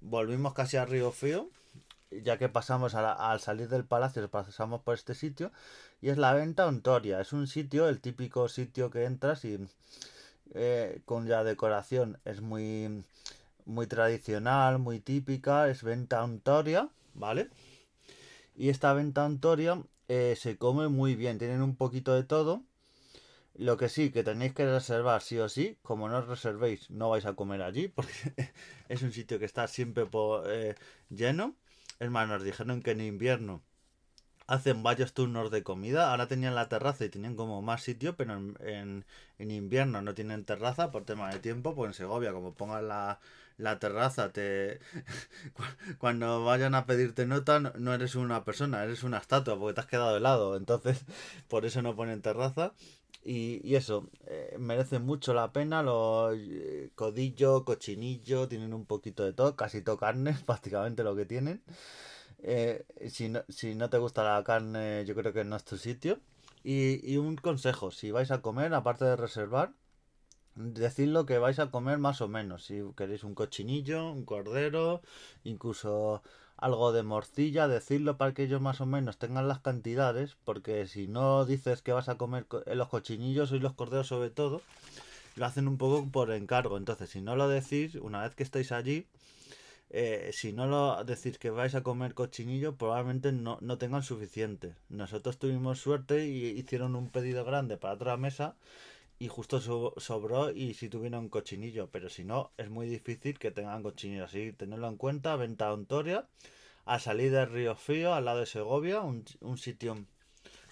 Volvimos 0.00 0.54
casi 0.54 0.76
a 0.76 0.84
Río 0.84 1.12
Frío 1.12 1.50
ya 2.22 2.38
que 2.38 2.48
pasamos 2.48 2.94
al 2.94 3.40
salir 3.40 3.68
del 3.68 3.84
palacio, 3.84 4.28
pasamos 4.30 4.82
por 4.82 4.94
este 4.94 5.14
sitio, 5.14 5.52
y 6.00 6.10
es 6.10 6.18
la 6.18 6.34
venta 6.34 6.66
Ontoria. 6.66 7.20
Es 7.20 7.32
un 7.32 7.46
sitio, 7.46 7.88
el 7.88 8.00
típico 8.00 8.48
sitio 8.48 8.90
que 8.90 9.04
entras 9.04 9.44
y 9.44 9.58
eh, 10.54 11.00
con 11.04 11.28
la 11.28 11.44
decoración 11.44 12.18
es 12.24 12.40
muy, 12.40 13.04
muy 13.64 13.86
tradicional, 13.86 14.78
muy 14.78 15.00
típica, 15.00 15.68
es 15.68 15.82
venta 15.82 16.22
Ontoria, 16.22 16.88
¿vale? 17.14 17.48
Y 18.56 18.68
esta 18.68 18.92
venta 18.92 19.24
Ontoria 19.24 19.82
eh, 20.08 20.34
se 20.36 20.58
come 20.58 20.88
muy 20.88 21.14
bien, 21.14 21.38
tienen 21.38 21.62
un 21.62 21.76
poquito 21.76 22.14
de 22.14 22.24
todo. 22.24 22.62
Lo 23.54 23.76
que 23.76 23.88
sí, 23.88 24.10
que 24.10 24.24
tenéis 24.24 24.54
que 24.54 24.64
reservar 24.66 25.20
sí 25.22 25.38
o 25.38 25.48
sí, 25.48 25.78
como 25.82 26.08
no 26.08 26.18
os 26.18 26.26
reservéis 26.28 26.90
no 26.90 27.10
vais 27.10 27.26
a 27.26 27.34
comer 27.34 27.62
allí, 27.62 27.88
porque 27.96 28.12
es 28.88 29.02
un 29.02 29.12
sitio 29.12 29.38
que 29.38 29.44
está 29.44 29.68
siempre 29.68 30.06
eh, 30.46 30.74
lleno. 31.10 31.54
Es 32.02 32.10
más, 32.10 32.28
nos 32.28 32.42
dijeron 32.44 32.82
que 32.82 32.90
en 32.90 33.00
invierno 33.00 33.64
hacen 34.46 34.82
varios 34.82 35.12
turnos 35.12 35.50
de 35.50 35.62
comida. 35.62 36.10
Ahora 36.10 36.28
tenían 36.28 36.54
la 36.54 36.68
terraza 36.68 37.04
y 37.04 37.08
tenían 37.08 37.36
como 37.36 37.62
más 37.62 37.82
sitio, 37.82 38.16
pero 38.16 38.34
en, 38.34 39.04
invierno 39.38 40.02
no 40.02 40.14
tienen 40.14 40.44
terraza 40.44 40.90
por 40.90 41.04
tema 41.04 41.30
de 41.30 41.38
tiempo. 41.40 41.74
Pues 41.74 41.88
en 41.90 41.94
Segovia, 41.94 42.32
como 42.32 42.54
pongan 42.54 42.88
la, 42.88 43.20
la 43.58 43.78
terraza, 43.78 44.32
te 44.32 44.80
cuando 45.98 46.44
vayan 46.44 46.74
a 46.74 46.86
pedirte 46.86 47.26
nota, 47.26 47.60
no, 47.60 47.94
eres 47.94 48.14
una 48.14 48.44
persona, 48.44 48.84
eres 48.84 49.02
una 49.02 49.18
estatua 49.18 49.58
porque 49.58 49.74
te 49.74 49.80
has 49.80 49.86
quedado 49.86 50.16
helado. 50.16 50.56
Entonces, 50.56 51.04
por 51.48 51.64
eso 51.66 51.82
no 51.82 51.96
ponen 51.96 52.22
terraza. 52.22 52.72
Y, 53.24 53.76
eso, 53.76 54.08
eh, 54.26 54.56
merece 54.58 54.98
mucho 54.98 55.32
la 55.34 55.52
pena. 55.52 55.82
Los 55.82 56.34
eh, 56.36 56.90
codillo, 56.94 57.64
cochinillo, 57.64 58.48
tienen 58.48 58.74
un 58.74 58.84
poquito 58.84 59.24
de 59.24 59.32
todo, 59.32 59.56
casi 59.56 59.82
todo 59.82 59.96
carne, 59.96 60.36
prácticamente 60.46 61.04
lo 61.04 61.14
que 61.16 61.26
tienen. 61.26 61.62
Eh, 62.42 62.84
si, 63.08 63.28
no, 63.28 63.42
si 63.48 63.74
no 63.74 63.88
te 63.90 63.98
gusta 63.98 64.24
la 64.24 64.42
carne, 64.44 65.04
yo 65.06 65.14
creo 65.14 65.32
que 65.32 65.44
no 65.44 65.56
es 65.56 65.64
tu 65.64 65.76
sitio. 65.76 66.18
Y, 66.64 67.00
y 67.10 67.16
un 67.16 67.36
consejo, 67.36 67.90
si 67.90 68.10
vais 68.10 68.30
a 68.30 68.42
comer, 68.42 68.74
aparte 68.74 69.04
de 69.04 69.16
reservar, 69.16 69.72
decid 70.54 71.08
lo 71.08 71.26
que 71.26 71.38
vais 71.38 71.58
a 71.58 71.70
comer 71.70 71.98
más 71.98 72.20
o 72.20 72.28
menos. 72.28 72.64
Si 72.64 72.80
queréis 72.96 73.24
un 73.24 73.34
cochinillo, 73.34 74.12
un 74.12 74.24
cordero, 74.24 75.02
incluso 75.44 76.22
algo 76.56 76.92
de 76.92 77.02
morcilla, 77.02 77.66
decirlo 77.66 78.16
para 78.16 78.34
que 78.34 78.44
ellos 78.44 78.60
más 78.60 78.80
o 78.80 78.86
menos 78.86 79.18
tengan 79.18 79.48
las 79.48 79.60
cantidades, 79.60 80.36
porque 80.44 80.86
si 80.86 81.08
no 81.08 81.44
dices 81.44 81.82
que 81.82 81.92
vas 81.92 82.08
a 82.08 82.16
comer 82.16 82.46
eh, 82.66 82.74
los 82.76 82.88
cochinillos 82.88 83.50
y 83.52 83.58
los 83.58 83.72
corderos 83.74 84.06
sobre 84.06 84.30
todo, 84.30 84.62
lo 85.36 85.46
hacen 85.46 85.66
un 85.66 85.78
poco 85.78 86.08
por 86.10 86.30
encargo. 86.30 86.76
Entonces, 86.76 87.10
si 87.10 87.20
no 87.20 87.36
lo 87.36 87.48
decís, 87.48 87.96
una 87.96 88.22
vez 88.22 88.34
que 88.34 88.42
estáis 88.44 88.70
allí, 88.72 89.06
eh, 89.94 90.30
si 90.32 90.54
no 90.54 90.66
lo 90.66 91.04
decís 91.04 91.38
que 91.38 91.50
vais 91.50 91.74
a 91.74 91.82
comer 91.82 92.14
cochinillo, 92.14 92.76
probablemente 92.76 93.30
no, 93.30 93.58
no 93.60 93.76
tengan 93.76 94.02
suficiente. 94.02 94.74
Nosotros 94.88 95.38
tuvimos 95.38 95.80
suerte 95.80 96.26
y 96.26 96.46
hicieron 96.46 96.96
un 96.96 97.10
pedido 97.10 97.44
grande 97.44 97.76
para 97.76 97.94
otra 97.94 98.16
mesa 98.16 98.56
y 99.18 99.28
justo 99.28 99.60
sobró 99.60 100.50
y 100.50 100.74
si 100.74 100.88
tuvieron 100.88 101.28
cochinillo, 101.28 101.90
pero 101.92 102.08
si 102.08 102.24
no, 102.24 102.52
es 102.56 102.70
muy 102.70 102.88
difícil 102.88 103.38
que 103.38 103.50
tengan 103.50 103.82
cochinillo. 103.82 104.24
Así, 104.24 104.52
tenerlo 104.54 104.88
en 104.88 104.96
cuenta, 104.96 105.36
venta 105.36 105.68
a 105.68 105.74
Ontoria, 105.74 106.26
a 106.86 106.98
salir 106.98 107.30
del 107.30 107.50
Río 107.50 107.76
Frío, 107.76 108.14
al 108.14 108.24
lado 108.24 108.40
de 108.40 108.46
Segovia, 108.46 109.00
un, 109.02 109.24
sitio... 109.58 110.06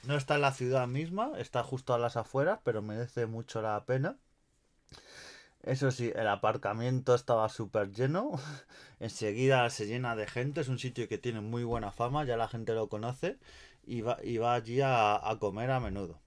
No 0.03 0.17
está 0.17 0.37
en 0.37 0.41
la 0.41 0.53
ciudad 0.53 0.89
misma, 0.89 1.33
está 1.37 1.63
justo 1.63 1.93
a 1.93 1.99
las 1.99 2.17
afueras, 2.17 2.59
pero 2.65 2.81
merece 2.81 3.27
mucho 3.27 3.61
la 3.61 3.85
pena. 3.85 4.17
Eso 5.63 5.91
sí, 5.91 6.11
el 6.15 6.27
aparcamiento 6.29 7.15
estaba 7.15 7.49
súper 7.49 7.93
lleno. 7.93 8.33
Enseguida 9.01 9.69
se 9.71 9.87
llena 9.87 10.17
de 10.17 10.27
gente. 10.27 10.61
Es 10.63 10.69
un 10.69 10.79
sitio 10.79 11.09
que 11.09 11.19
tiene 11.19 11.41
muy 11.41 11.65
buena 11.65 11.93
fama, 11.93 12.25
ya 12.25 12.37
la 12.37 12.49
gente 12.49 12.75
lo 12.75 12.89
conoce 12.89 13.39
y 13.87 14.01
va, 14.03 14.19
y 14.23 14.39
va 14.39 14.55
allí 14.55 14.81
a 14.83 15.37
comer 15.41 15.71
a 15.71 15.81
menudo. 15.81 16.19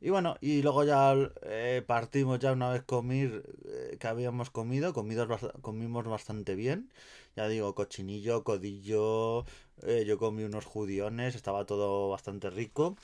Y 0.00 0.10
bueno, 0.10 0.36
y 0.40 0.62
luego 0.62 0.84
ya 0.84 1.14
eh, 1.42 1.82
partimos 1.86 2.38
ya 2.40 2.52
una 2.52 2.70
vez 2.72 2.82
comer 2.84 3.44
eh, 3.66 3.96
que 4.00 4.08
habíamos 4.08 4.50
comido, 4.50 4.92
comidos, 4.92 5.28
comimos 5.62 6.06
bastante 6.06 6.54
bien. 6.56 6.90
Ya 7.36 7.48
digo, 7.48 7.74
cochinillo, 7.74 8.44
codillo, 8.44 9.44
eh, 9.82 10.04
yo 10.06 10.18
comí 10.18 10.44
unos 10.44 10.66
judiones, 10.66 11.34
estaba 11.36 11.66
todo 11.66 12.10
bastante 12.10 12.50
rico. 12.50 12.96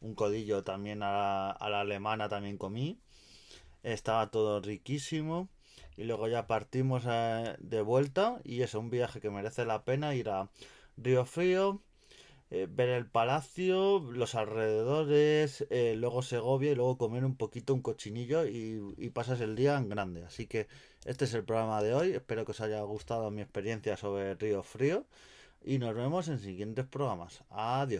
Un 0.00 0.14
codillo 0.14 0.64
también 0.64 1.02
a 1.02 1.50
a 1.52 1.70
la 1.70 1.80
alemana 1.80 2.28
también 2.28 2.58
comí. 2.58 2.98
Estaba 3.82 4.30
todo 4.30 4.60
riquísimo. 4.60 5.48
Y 5.96 6.04
luego 6.04 6.28
ya 6.28 6.46
partimos 6.46 7.04
de 7.04 7.82
vuelta 7.82 8.40
y 8.44 8.62
es 8.62 8.74
un 8.74 8.90
viaje 8.90 9.20
que 9.20 9.30
merece 9.30 9.64
la 9.64 9.84
pena 9.84 10.14
ir 10.14 10.30
a 10.30 10.48
Río 10.96 11.24
Frío 11.24 11.82
eh, 12.52 12.66
ver 12.68 12.88
el 12.88 13.06
palacio, 13.06 14.00
los 14.00 14.34
alrededores, 14.34 15.64
eh, 15.70 15.94
luego 15.96 16.20
Segovia 16.20 16.72
y 16.72 16.74
luego 16.74 16.98
comer 16.98 17.24
un 17.24 17.36
poquito 17.36 17.72
un 17.74 17.80
cochinillo 17.80 18.44
y, 18.44 18.80
y, 18.98 19.10
pasas 19.10 19.40
el 19.40 19.54
día 19.54 19.76
en 19.76 19.88
grande. 19.88 20.24
Así 20.24 20.48
que 20.48 20.66
este 21.04 21.26
es 21.26 21.34
el 21.34 21.44
programa 21.44 21.80
de 21.80 21.94
hoy. 21.94 22.10
Espero 22.10 22.44
que 22.44 22.50
os 22.50 22.60
haya 22.60 22.82
gustado 22.82 23.30
mi 23.30 23.40
experiencia 23.40 23.96
sobre 23.96 24.34
Río 24.34 24.64
Frío 24.64 25.06
y 25.62 25.78
nos 25.78 25.94
vemos 25.94 26.26
en 26.26 26.40
siguientes 26.40 26.86
programas. 26.86 27.44
Adiós. 27.50 27.98